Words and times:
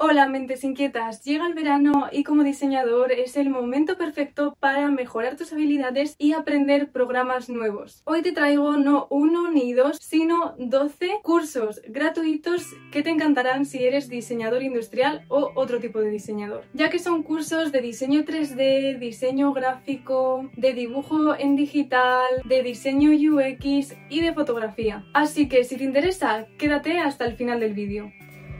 Hola 0.00 0.28
mentes 0.28 0.62
inquietas, 0.62 1.24
llega 1.24 1.48
el 1.48 1.54
verano 1.54 2.06
y 2.12 2.22
como 2.22 2.44
diseñador 2.44 3.10
es 3.10 3.36
el 3.36 3.50
momento 3.50 3.98
perfecto 3.98 4.56
para 4.60 4.88
mejorar 4.92 5.36
tus 5.36 5.52
habilidades 5.52 6.14
y 6.18 6.34
aprender 6.34 6.92
programas 6.92 7.48
nuevos. 7.48 8.02
Hoy 8.04 8.22
te 8.22 8.30
traigo 8.30 8.76
no 8.76 9.08
uno 9.10 9.50
ni 9.50 9.72
dos, 9.72 9.98
sino 10.00 10.54
12 10.60 11.18
cursos 11.24 11.82
gratuitos 11.88 12.76
que 12.92 13.02
te 13.02 13.10
encantarán 13.10 13.66
si 13.66 13.82
eres 13.82 14.08
diseñador 14.08 14.62
industrial 14.62 15.24
o 15.26 15.50
otro 15.56 15.80
tipo 15.80 16.00
de 16.00 16.10
diseñador, 16.10 16.62
ya 16.74 16.90
que 16.90 17.00
son 17.00 17.24
cursos 17.24 17.72
de 17.72 17.80
diseño 17.80 18.24
3D, 18.24 19.00
diseño 19.00 19.52
gráfico, 19.52 20.48
de 20.56 20.74
dibujo 20.74 21.34
en 21.34 21.56
digital, 21.56 22.40
de 22.44 22.62
diseño 22.62 23.10
UX 23.10 23.96
y 24.08 24.20
de 24.20 24.32
fotografía. 24.32 25.04
Así 25.12 25.48
que 25.48 25.64
si 25.64 25.76
te 25.76 25.82
interesa, 25.82 26.46
quédate 26.56 27.00
hasta 27.00 27.26
el 27.26 27.34
final 27.34 27.58
del 27.58 27.74
vídeo. 27.74 28.12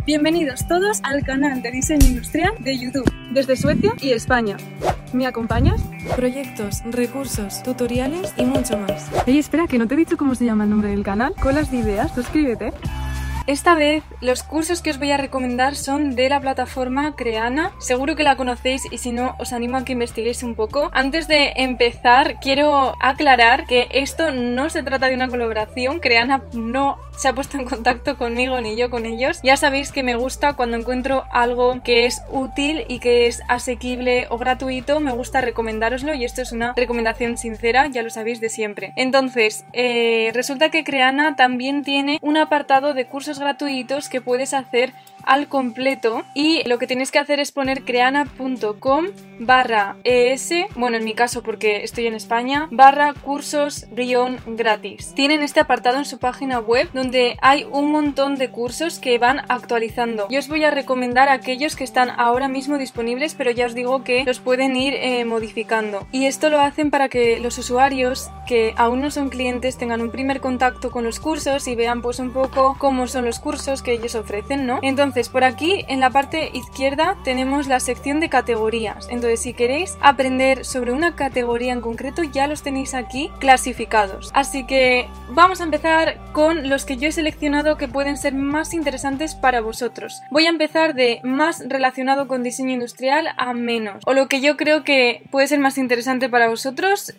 Bienvenidos 0.08 0.66
todos 0.66 1.00
al 1.02 1.22
canal 1.22 1.60
de 1.60 1.70
diseño 1.70 2.06
industrial 2.06 2.54
de 2.60 2.78
YouTube, 2.78 3.12
desde 3.30 3.56
Suecia 3.56 3.92
y 4.00 4.12
España. 4.12 4.56
¿Me 5.12 5.26
acompañas? 5.26 5.82
Proyectos, 6.16 6.82
recursos, 6.86 7.62
tutoriales 7.62 8.32
y 8.38 8.46
mucho 8.46 8.78
más. 8.78 9.10
Ey, 9.26 9.38
espera, 9.38 9.66
que 9.66 9.76
no 9.76 9.86
te 9.86 9.92
he 9.92 9.96
dicho 9.98 10.16
cómo 10.16 10.34
se 10.34 10.46
llama 10.46 10.64
el 10.64 10.70
nombre 10.70 10.88
del 10.88 11.02
canal. 11.02 11.34
Colas 11.34 11.70
de 11.70 11.76
ideas, 11.76 12.14
suscríbete. 12.14 12.72
Esta 13.48 13.74
vez 13.74 14.04
los 14.20 14.42
cursos 14.42 14.82
que 14.82 14.90
os 14.90 14.98
voy 14.98 15.10
a 15.10 15.16
recomendar 15.16 15.74
son 15.74 16.14
de 16.14 16.28
la 16.28 16.38
plataforma 16.38 17.16
Creana. 17.16 17.72
Seguro 17.78 18.14
que 18.14 18.22
la 18.22 18.36
conocéis 18.36 18.82
y 18.92 18.98
si 18.98 19.10
no 19.10 19.36
os 19.38 19.54
animo 19.54 19.78
a 19.78 19.86
que 19.86 19.94
investiguéis 19.94 20.42
un 20.42 20.54
poco. 20.54 20.90
Antes 20.92 21.28
de 21.28 21.54
empezar 21.56 22.40
quiero 22.40 22.94
aclarar 23.00 23.64
que 23.64 23.88
esto 23.90 24.32
no 24.32 24.68
se 24.68 24.82
trata 24.82 25.06
de 25.06 25.14
una 25.14 25.28
colaboración. 25.28 26.00
Creana 26.00 26.42
no 26.52 26.98
se 27.16 27.28
ha 27.28 27.32
puesto 27.32 27.56
en 27.56 27.64
contacto 27.64 28.18
conmigo 28.18 28.60
ni 28.60 28.76
yo 28.76 28.90
con 28.90 29.06
ellos. 29.06 29.40
Ya 29.42 29.56
sabéis 29.56 29.92
que 29.92 30.02
me 30.02 30.14
gusta 30.14 30.52
cuando 30.52 30.76
encuentro 30.76 31.24
algo 31.32 31.82
que 31.82 32.04
es 32.04 32.20
útil 32.30 32.84
y 32.86 32.98
que 32.98 33.28
es 33.28 33.40
asequible 33.48 34.26
o 34.28 34.36
gratuito. 34.36 35.00
Me 35.00 35.12
gusta 35.12 35.40
recomendároslo 35.40 36.12
y 36.12 36.26
esto 36.26 36.42
es 36.42 36.52
una 36.52 36.74
recomendación 36.76 37.38
sincera, 37.38 37.86
ya 37.86 38.02
lo 38.02 38.10
sabéis 38.10 38.42
de 38.42 38.50
siempre. 38.50 38.92
Entonces, 38.94 39.64
eh, 39.72 40.32
resulta 40.34 40.68
que 40.68 40.84
Creana 40.84 41.34
también 41.34 41.82
tiene 41.82 42.18
un 42.20 42.36
apartado 42.36 42.92
de 42.92 43.06
cursos 43.06 43.37
gratuitos 43.38 44.08
que 44.08 44.20
puedes 44.20 44.54
hacer 44.54 44.92
al 45.24 45.48
completo 45.48 46.24
y 46.34 46.66
lo 46.68 46.78
que 46.78 46.86
tienes 46.86 47.10
que 47.10 47.18
hacer 47.18 47.40
es 47.40 47.52
poner 47.52 47.84
creana.com 47.84 49.06
barra 49.40 49.96
es, 50.04 50.50
bueno 50.74 50.96
en 50.96 51.04
mi 51.04 51.14
caso 51.14 51.42
porque 51.42 51.84
estoy 51.84 52.06
en 52.06 52.14
España, 52.14 52.68
barra 52.70 53.14
cursos 53.14 53.86
guion 53.92 54.38
gratis. 54.46 55.12
Tienen 55.14 55.42
este 55.42 55.60
apartado 55.60 55.98
en 55.98 56.04
su 56.04 56.18
página 56.18 56.58
web 56.58 56.88
donde 56.92 57.36
hay 57.40 57.66
un 57.70 57.90
montón 57.90 58.36
de 58.36 58.50
cursos 58.50 58.98
que 58.98 59.18
van 59.18 59.42
actualizando. 59.48 60.28
Yo 60.30 60.38
os 60.38 60.48
voy 60.48 60.64
a 60.64 60.70
recomendar 60.70 61.28
aquellos 61.28 61.76
que 61.76 61.84
están 61.84 62.10
ahora 62.10 62.48
mismo 62.48 62.78
disponibles 62.78 63.34
pero 63.34 63.50
ya 63.50 63.66
os 63.66 63.74
digo 63.74 64.02
que 64.04 64.24
los 64.24 64.40
pueden 64.40 64.76
ir 64.76 64.94
eh, 64.94 65.24
modificando. 65.24 66.06
Y 66.12 66.26
esto 66.26 66.50
lo 66.50 66.60
hacen 66.60 66.90
para 66.90 67.08
que 67.08 67.38
los 67.40 67.58
usuarios 67.58 68.30
que 68.46 68.74
aún 68.76 69.00
no 69.00 69.10
son 69.10 69.28
clientes 69.28 69.76
tengan 69.76 70.00
un 70.00 70.10
primer 70.10 70.40
contacto 70.40 70.90
con 70.90 71.04
los 71.04 71.20
cursos 71.20 71.68
y 71.68 71.74
vean 71.74 72.02
pues 72.02 72.18
un 72.18 72.32
poco 72.32 72.76
cómo 72.78 73.06
son 73.06 73.24
los 73.24 73.38
cursos 73.38 73.82
que 73.82 73.92
ellos 73.92 74.14
ofrecen, 74.14 74.66
¿no? 74.66 74.80
Entonces 74.82 75.17
por 75.28 75.42
aquí 75.42 75.84
en 75.88 75.98
la 75.98 76.10
parte 76.10 76.50
izquierda 76.54 77.16
tenemos 77.24 77.66
la 77.66 77.80
sección 77.80 78.20
de 78.20 78.28
categorías. 78.28 79.08
Entonces, 79.10 79.42
si 79.42 79.54
queréis 79.54 79.98
aprender 80.00 80.64
sobre 80.64 80.92
una 80.92 81.16
categoría 81.16 81.72
en 81.72 81.80
concreto, 81.80 82.22
ya 82.22 82.46
los 82.46 82.62
tenéis 82.62 82.94
aquí 82.94 83.30
clasificados. 83.40 84.30
Así 84.34 84.64
que 84.64 85.08
vamos 85.30 85.60
a 85.60 85.64
empezar 85.64 86.18
con 86.32 86.68
los 86.68 86.84
que 86.84 86.98
yo 86.98 87.08
he 87.08 87.12
seleccionado 87.12 87.76
que 87.76 87.88
pueden 87.88 88.16
ser 88.16 88.34
más 88.34 88.74
interesantes 88.74 89.34
para 89.34 89.60
vosotros. 89.60 90.22
Voy 90.30 90.46
a 90.46 90.50
empezar 90.50 90.94
de 90.94 91.20
más 91.24 91.64
relacionado 91.66 92.28
con 92.28 92.44
diseño 92.44 92.74
industrial 92.74 93.28
a 93.36 93.52
menos. 93.54 94.02
O 94.06 94.12
lo 94.12 94.28
que 94.28 94.40
yo 94.40 94.56
creo 94.56 94.84
que 94.84 95.24
puede 95.30 95.48
ser 95.48 95.58
más 95.58 95.78
interesante 95.78 96.28
para 96.28 96.48
vosotros 96.48 97.14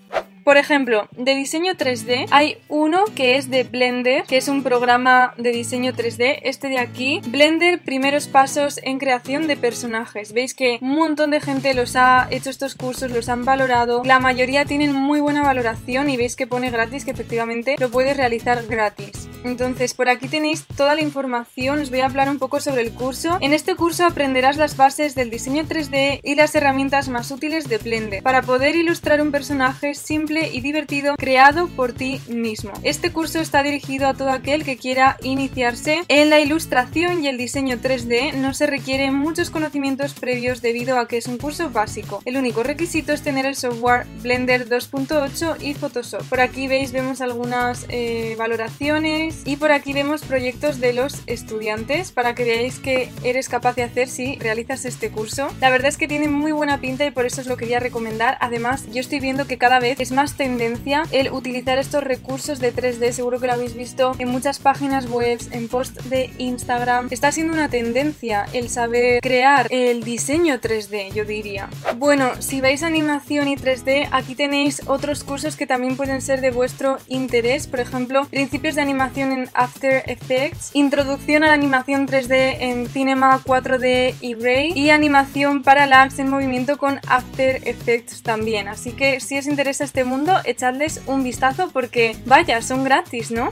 por 0.49 0.57
ejemplo, 0.57 1.07
de 1.11 1.35
diseño 1.35 1.75
3D 1.75 2.25
hay 2.31 2.57
uno 2.69 3.05
que 3.15 3.37
es 3.37 3.51
de 3.51 3.65
Blender, 3.65 4.23
que 4.23 4.37
es 4.37 4.47
un 4.47 4.63
programa 4.63 5.35
de 5.37 5.51
diseño 5.51 5.93
3D. 5.93 6.39
Este 6.41 6.69
de 6.69 6.79
aquí, 6.79 7.21
Blender, 7.27 7.83
primeros 7.83 8.27
pasos 8.27 8.79
en 8.81 8.97
creación 8.97 9.45
de 9.45 9.57
personajes. 9.57 10.33
Veis 10.33 10.55
que 10.55 10.79
un 10.81 10.95
montón 10.95 11.29
de 11.29 11.39
gente 11.39 11.75
los 11.75 11.95
ha 11.95 12.27
hecho 12.31 12.49
estos 12.49 12.73
cursos, 12.73 13.11
los 13.11 13.29
han 13.29 13.45
valorado. 13.45 14.01
La 14.05 14.19
mayoría 14.19 14.65
tienen 14.65 14.91
muy 14.91 15.19
buena 15.19 15.43
valoración 15.43 16.09
y 16.09 16.17
veis 16.17 16.35
que 16.35 16.47
pone 16.47 16.71
gratis, 16.71 17.05
que 17.05 17.11
efectivamente 17.11 17.75
lo 17.77 17.91
puedes 17.91 18.17
realizar 18.17 18.65
gratis. 18.65 19.28
Entonces, 19.43 19.93
por 19.93 20.09
aquí 20.09 20.27
tenéis 20.27 20.65
toda 20.75 20.95
la 20.95 21.01
información, 21.01 21.79
os 21.79 21.89
voy 21.89 22.01
a 22.01 22.05
hablar 22.05 22.29
un 22.29 22.39
poco 22.39 22.59
sobre 22.59 22.81
el 22.81 22.91
curso. 22.91 23.37
En 23.41 23.53
este 23.53 23.75
curso 23.75 24.05
aprenderás 24.05 24.57
las 24.57 24.75
bases 24.75 25.15
del 25.15 25.29
diseño 25.29 25.63
3D 25.63 26.19
y 26.23 26.35
las 26.35 26.53
herramientas 26.55 27.09
más 27.09 27.31
útiles 27.31 27.69
de 27.69 27.77
Blender 27.77 28.23
para 28.23 28.41
poder 28.41 28.75
ilustrar 28.75 29.21
un 29.21 29.31
personaje 29.31 29.93
simple 29.93 30.49
y 30.51 30.61
divertido 30.61 31.15
creado 31.17 31.67
por 31.67 31.93
ti 31.93 32.19
mismo. 32.27 32.71
Este 32.83 33.11
curso 33.11 33.39
está 33.39 33.63
dirigido 33.63 34.07
a 34.07 34.13
todo 34.13 34.31
aquel 34.31 34.63
que 34.63 34.77
quiera 34.77 35.17
iniciarse 35.23 36.03
en 36.07 36.29
la 36.29 36.39
ilustración 36.39 37.23
y 37.23 37.27
el 37.27 37.37
diseño 37.37 37.77
3D. 37.77 38.33
No 38.33 38.53
se 38.53 38.67
requieren 38.67 39.13
muchos 39.13 39.49
conocimientos 39.49 40.13
previos 40.13 40.61
debido 40.61 40.97
a 40.99 41.07
que 41.07 41.17
es 41.17 41.27
un 41.27 41.37
curso 41.37 41.69
básico. 41.69 42.21
El 42.25 42.37
único 42.37 42.63
requisito 42.63 43.13
es 43.13 43.21
tener 43.21 43.45
el 43.45 43.55
software 43.55 44.05
Blender 44.21 44.67
2.8 44.67 45.61
y 45.61 45.73
Photoshop. 45.73 46.23
Por 46.23 46.41
aquí 46.41 46.67
veis, 46.67 46.91
vemos 46.91 47.21
algunas 47.21 47.85
eh, 47.89 48.35
valoraciones 48.37 49.28
y 49.45 49.55
por 49.55 49.71
aquí 49.71 49.93
vemos 49.93 50.23
proyectos 50.23 50.79
de 50.79 50.93
los 50.93 51.21
estudiantes 51.27 52.11
para 52.11 52.35
que 52.35 52.43
veáis 52.43 52.79
que 52.79 53.09
eres 53.23 53.49
capaz 53.49 53.75
de 53.75 53.83
hacer 53.83 54.07
si 54.07 54.35
realizas 54.37 54.85
este 54.85 55.09
curso. 55.09 55.47
La 55.59 55.69
verdad 55.69 55.89
es 55.89 55.97
que 55.97 56.07
tiene 56.07 56.27
muy 56.27 56.51
buena 56.51 56.79
pinta 56.79 57.05
y 57.05 57.11
por 57.11 57.25
eso 57.25 57.41
os 57.41 57.47
lo 57.47 57.57
quería 57.57 57.79
recomendar. 57.79 58.37
Además, 58.41 58.85
yo 58.91 58.99
estoy 58.99 59.19
viendo 59.19 59.47
que 59.47 59.57
cada 59.57 59.79
vez 59.79 59.99
es 59.99 60.11
más 60.11 60.37
tendencia 60.37 61.03
el 61.11 61.31
utilizar 61.31 61.77
estos 61.77 62.03
recursos 62.03 62.59
de 62.59 62.73
3D. 62.73 63.11
Seguro 63.11 63.39
que 63.39 63.47
lo 63.47 63.53
habéis 63.53 63.75
visto 63.75 64.15
en 64.19 64.29
muchas 64.29 64.59
páginas 64.59 65.09
web, 65.09 65.39
en 65.51 65.67
posts 65.67 66.09
de 66.09 66.31
Instagram. 66.37 67.07
Está 67.11 67.31
siendo 67.31 67.53
una 67.53 67.69
tendencia 67.69 68.45
el 68.53 68.69
saber 68.69 69.21
crear 69.21 69.67
el 69.69 70.03
diseño 70.03 70.59
3D, 70.59 71.13
yo 71.13 71.25
diría. 71.25 71.69
Bueno, 71.97 72.31
si 72.39 72.61
veis 72.61 72.83
animación 72.83 73.47
y 73.47 73.55
3D, 73.55 74.09
aquí 74.11 74.35
tenéis 74.35 74.81
otros 74.85 75.23
cursos 75.23 75.55
que 75.55 75.67
también 75.67 75.97
pueden 75.97 76.21
ser 76.21 76.41
de 76.41 76.51
vuestro 76.51 76.97
interés. 77.07 77.67
Por 77.67 77.79
ejemplo, 77.79 78.25
principios 78.25 78.75
de 78.75 78.81
animación 78.81 79.18
en 79.19 79.49
After 79.53 80.03
Effects, 80.07 80.71
introducción 80.73 81.43
a 81.43 81.47
la 81.47 81.53
animación 81.53 82.07
3D 82.07 82.55
en 82.59 82.87
Cinema 82.87 83.41
4D 83.43 84.15
y 84.21 84.35
Ray 84.35 84.71
y 84.73 84.91
animación 84.91 85.61
para 85.61 85.85
lags 85.85 86.19
en 86.19 86.29
movimiento 86.29 86.77
con 86.77 87.01
After 87.07 87.67
Effects 87.67 88.23
también. 88.23 88.69
Así 88.69 88.93
que 88.93 89.19
si 89.19 89.37
os 89.37 89.45
interesa 89.45 89.83
este 89.83 90.05
mundo, 90.05 90.37
echadles 90.45 91.01
un 91.05 91.23
vistazo 91.23 91.69
porque 91.73 92.15
vaya, 92.25 92.61
son 92.61 92.85
gratis, 92.85 93.29
¿no? 93.29 93.51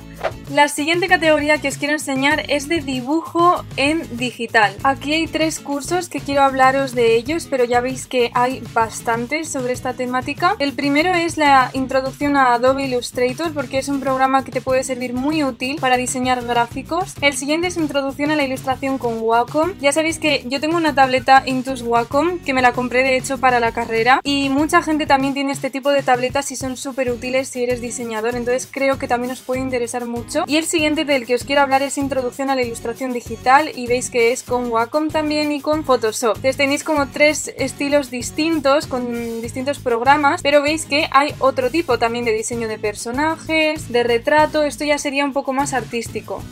La 0.53 0.69
siguiente 0.69 1.09
categoría 1.09 1.57
que 1.57 1.67
os 1.67 1.77
quiero 1.77 1.93
enseñar 1.93 2.45
es 2.47 2.69
de 2.69 2.79
dibujo 2.79 3.65
en 3.75 4.17
digital. 4.17 4.73
Aquí 4.83 5.13
hay 5.13 5.27
tres 5.27 5.59
cursos 5.59 6.07
que 6.07 6.21
quiero 6.21 6.43
hablaros 6.43 6.95
de 6.95 7.15
ellos, 7.15 7.47
pero 7.49 7.65
ya 7.65 7.81
veis 7.81 8.07
que 8.07 8.31
hay 8.33 8.63
bastantes 8.73 9.49
sobre 9.49 9.73
esta 9.73 9.93
temática. 9.93 10.55
El 10.59 10.71
primero 10.71 11.13
es 11.13 11.35
la 11.35 11.71
introducción 11.73 12.37
a 12.37 12.53
Adobe 12.53 12.85
Illustrator 12.85 13.53
porque 13.53 13.79
es 13.79 13.89
un 13.89 13.99
programa 13.99 14.45
que 14.45 14.51
te 14.51 14.61
puede 14.61 14.85
servir 14.85 15.13
muy 15.13 15.43
útil 15.43 15.56
para 15.81 15.97
diseñar 15.97 16.43
gráficos. 16.45 17.15
El 17.21 17.33
siguiente 17.33 17.67
es 17.67 17.77
introducción 17.77 18.29
a 18.29 18.35
la 18.35 18.43
ilustración 18.43 18.97
con 18.99 19.19
Wacom. 19.19 19.73
Ya 19.79 19.91
sabéis 19.91 20.19
que 20.19 20.43
yo 20.45 20.59
tengo 20.59 20.77
una 20.77 20.93
tableta 20.93 21.41
Intus 21.45 21.81
Wacom 21.81 22.39
que 22.39 22.53
me 22.53 22.61
la 22.61 22.73
compré 22.73 23.01
de 23.01 23.17
hecho 23.17 23.39
para 23.39 23.59
la 23.59 23.71
carrera 23.71 24.21
y 24.23 24.49
mucha 24.49 24.83
gente 24.83 25.07
también 25.07 25.33
tiene 25.33 25.51
este 25.51 25.71
tipo 25.71 25.89
de 25.89 26.03
tabletas 26.03 26.51
y 26.51 26.55
son 26.55 26.77
súper 26.77 27.09
útiles 27.11 27.49
si 27.49 27.63
eres 27.63 27.81
diseñador, 27.81 28.35
entonces 28.35 28.67
creo 28.69 28.99
que 28.99 29.07
también 29.07 29.31
os 29.31 29.41
puede 29.41 29.61
interesar 29.61 30.05
mucho. 30.05 30.43
Y 30.45 30.57
el 30.57 30.65
siguiente 30.65 31.05
del 31.05 31.25
que 31.25 31.35
os 31.35 31.43
quiero 31.43 31.61
hablar 31.61 31.81
es 31.81 31.97
Introducción 31.97 32.51
a 32.51 32.55
la 32.55 32.61
Ilustración 32.61 33.11
Digital 33.11 33.71
y 33.75 33.87
veis 33.87 34.11
que 34.11 34.31
es 34.31 34.43
con 34.43 34.71
Wacom 34.71 35.09
también 35.09 35.51
y 35.51 35.59
con 35.59 35.83
Photoshop. 35.83 36.35
Entonces 36.35 36.57
tenéis 36.57 36.83
como 36.83 37.07
tres 37.07 37.51
estilos 37.57 38.11
distintos 38.11 38.85
con 38.85 39.41
distintos 39.41 39.79
programas, 39.79 40.41
pero 40.43 40.61
veis 40.61 40.85
que 40.85 41.07
hay 41.11 41.33
otro 41.39 41.71
tipo 41.71 41.97
también 41.97 42.25
de 42.25 42.33
diseño 42.33 42.67
de 42.67 42.77
personajes, 42.77 43.91
de 43.91 44.03
retrato, 44.03 44.61
esto 44.61 44.85
ya 44.85 44.99
sería 44.99 45.25
un 45.25 45.33
poco 45.33 45.46
más 45.53 45.73
artístico. 45.73 46.43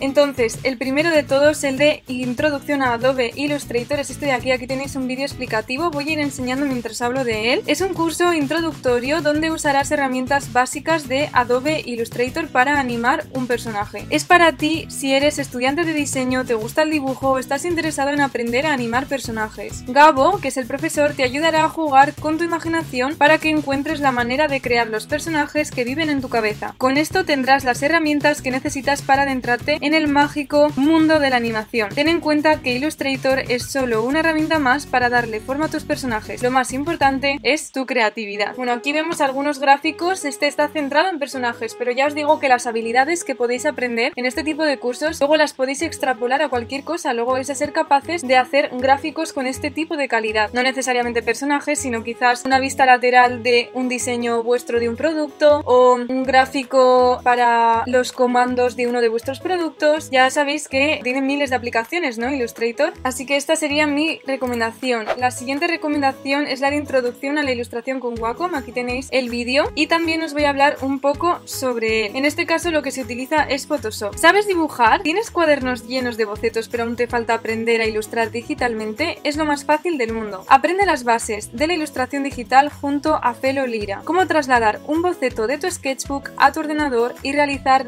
Entonces, 0.00 0.58
el 0.64 0.78
primero 0.78 1.10
de 1.10 1.22
todos, 1.22 1.62
el 1.62 1.78
de 1.78 2.02
Introducción 2.08 2.82
a 2.82 2.94
Adobe 2.94 3.30
Illustrator, 3.36 4.00
es 4.00 4.10
este 4.10 4.26
de 4.26 4.32
aquí, 4.32 4.50
aquí 4.50 4.66
tenéis 4.66 4.96
un 4.96 5.06
vídeo 5.06 5.24
explicativo, 5.24 5.92
voy 5.92 6.08
a 6.08 6.12
ir 6.14 6.18
enseñando 6.18 6.66
mientras 6.66 7.00
hablo 7.02 7.22
de 7.22 7.52
él. 7.52 7.62
Es 7.66 7.80
un 7.80 7.94
curso 7.94 8.34
introductorio 8.34 9.22
donde 9.22 9.52
usarás 9.52 9.92
herramientas 9.92 10.52
básicas 10.52 11.06
de 11.06 11.30
Adobe 11.32 11.82
Illustrator 11.86 12.48
para 12.48 12.80
animar 12.80 13.24
un 13.32 13.46
personaje. 13.46 14.04
Es 14.10 14.24
para 14.24 14.52
ti 14.52 14.86
si 14.88 15.14
eres 15.14 15.38
estudiante 15.38 15.84
de 15.84 15.92
diseño, 15.92 16.44
te 16.44 16.54
gusta 16.54 16.82
el 16.82 16.90
dibujo 16.90 17.30
o 17.30 17.38
estás 17.38 17.64
interesado 17.64 18.10
en 18.10 18.20
aprender 18.20 18.66
a 18.66 18.72
animar 18.72 19.06
personajes. 19.06 19.84
Gabo, 19.86 20.38
que 20.40 20.48
es 20.48 20.56
el 20.56 20.66
profesor, 20.66 21.14
te 21.14 21.22
ayudará 21.22 21.64
a 21.64 21.68
jugar 21.68 22.14
con 22.14 22.38
tu 22.38 22.44
imaginación 22.44 23.14
para 23.14 23.38
que 23.38 23.50
encuentres 23.50 24.00
la 24.00 24.10
manera 24.10 24.48
de 24.48 24.60
crear 24.60 24.88
los 24.88 25.06
personajes 25.06 25.70
que 25.70 25.84
viven 25.84 26.10
en 26.10 26.20
tu 26.20 26.28
cabeza. 26.28 26.74
Con 26.76 26.96
esto 26.96 27.24
tendrás 27.24 27.62
las 27.62 27.82
herramientas 27.82 28.41
que 28.42 28.50
necesitas 28.50 29.02
para 29.02 29.22
adentrarte 29.22 29.78
en 29.80 29.94
el 29.94 30.08
mágico 30.08 30.68
mundo 30.76 31.18
de 31.18 31.30
la 31.30 31.36
animación. 31.36 31.90
Ten 31.94 32.08
en 32.08 32.20
cuenta 32.20 32.60
que 32.60 32.74
Illustrator 32.74 33.40
es 33.48 33.64
solo 33.64 34.02
una 34.02 34.20
herramienta 34.20 34.58
más 34.58 34.86
para 34.86 35.08
darle 35.08 35.40
forma 35.40 35.66
a 35.66 35.68
tus 35.68 35.84
personajes. 35.84 36.42
Lo 36.42 36.50
más 36.50 36.72
importante 36.72 37.38
es 37.42 37.72
tu 37.72 37.86
creatividad. 37.86 38.54
Bueno, 38.56 38.72
aquí 38.72 38.92
vemos 38.92 39.20
algunos 39.20 39.58
gráficos. 39.58 40.24
Este 40.24 40.46
está 40.46 40.68
centrado 40.68 41.08
en 41.08 41.18
personajes, 41.18 41.74
pero 41.78 41.92
ya 41.92 42.06
os 42.06 42.14
digo 42.14 42.40
que 42.40 42.48
las 42.48 42.66
habilidades 42.66 43.24
que 43.24 43.34
podéis 43.34 43.66
aprender 43.66 44.12
en 44.16 44.26
este 44.26 44.44
tipo 44.44 44.64
de 44.64 44.78
cursos 44.78 45.20
luego 45.20 45.36
las 45.36 45.54
podéis 45.54 45.82
extrapolar 45.82 46.42
a 46.42 46.48
cualquier 46.48 46.84
cosa. 46.84 47.12
Luego 47.12 47.32
vais 47.32 47.50
a 47.50 47.54
ser 47.54 47.72
capaces 47.72 48.26
de 48.26 48.36
hacer 48.36 48.70
gráficos 48.72 49.32
con 49.32 49.46
este 49.46 49.70
tipo 49.70 49.96
de 49.96 50.08
calidad. 50.08 50.50
No 50.52 50.62
necesariamente 50.62 51.22
personajes, 51.22 51.78
sino 51.78 52.04
quizás 52.04 52.44
una 52.44 52.58
vista 52.58 52.86
lateral 52.86 53.42
de 53.42 53.70
un 53.74 53.88
diseño 53.88 54.42
vuestro 54.42 54.80
de 54.80 54.88
un 54.88 54.96
producto 54.96 55.62
o 55.64 55.94
un 55.94 56.24
gráfico 56.24 57.20
para 57.22 57.82
los 57.86 58.12
comandos 58.32 58.76
de 58.76 58.86
uno 58.86 59.02
de 59.02 59.10
vuestros 59.10 59.40
productos. 59.40 60.08
Ya 60.10 60.30
sabéis 60.30 60.66
que 60.66 61.00
tiene 61.02 61.20
miles 61.20 61.50
de 61.50 61.56
aplicaciones, 61.56 62.16
¿no? 62.16 62.32
Illustrator. 62.32 62.94
Así 63.02 63.26
que 63.26 63.36
esta 63.36 63.56
sería 63.56 63.86
mi 63.86 64.20
recomendación. 64.26 65.04
La 65.18 65.30
siguiente 65.30 65.66
recomendación 65.66 66.46
es 66.46 66.60
la 66.60 66.70
de 66.70 66.76
introducción 66.76 67.36
a 67.36 67.42
la 67.42 67.52
ilustración 67.52 68.00
con 68.00 68.18
Wacom. 68.18 68.54
Aquí 68.54 68.72
tenéis 68.72 69.08
el 69.10 69.28
vídeo 69.28 69.70
y 69.74 69.86
también 69.86 70.22
os 70.22 70.32
voy 70.32 70.44
a 70.44 70.48
hablar 70.48 70.78
un 70.80 70.98
poco 70.98 71.40
sobre 71.44 72.06
él. 72.06 72.16
En 72.16 72.24
este 72.24 72.46
caso 72.46 72.70
lo 72.70 72.80
que 72.80 72.90
se 72.90 73.02
utiliza 73.02 73.42
es 73.42 73.66
Photoshop. 73.66 74.16
¿Sabes 74.16 74.46
dibujar? 74.46 75.02
¿Tienes 75.02 75.30
cuadernos 75.30 75.86
llenos 75.86 76.16
de 76.16 76.24
bocetos 76.24 76.70
pero 76.70 76.84
aún 76.84 76.96
te 76.96 77.08
falta 77.08 77.34
aprender 77.34 77.82
a 77.82 77.86
ilustrar 77.86 78.30
digitalmente? 78.30 79.18
Es 79.24 79.36
lo 79.36 79.44
más 79.44 79.66
fácil 79.66 79.98
del 79.98 80.14
mundo. 80.14 80.46
Aprende 80.48 80.86
las 80.86 81.04
bases 81.04 81.54
de 81.54 81.66
la 81.66 81.74
ilustración 81.74 82.22
digital 82.22 82.70
junto 82.70 83.14
a 83.14 83.34
Felo 83.34 83.66
Lira. 83.66 84.00
Cómo 84.04 84.26
trasladar 84.26 84.80
un 84.86 85.02
boceto 85.02 85.46
de 85.46 85.58
tu 85.58 85.70
sketchbook 85.70 86.30
a 86.38 86.50
tu 86.50 86.60
ordenador 86.60 87.14
y 87.22 87.32
realizar 87.32 87.84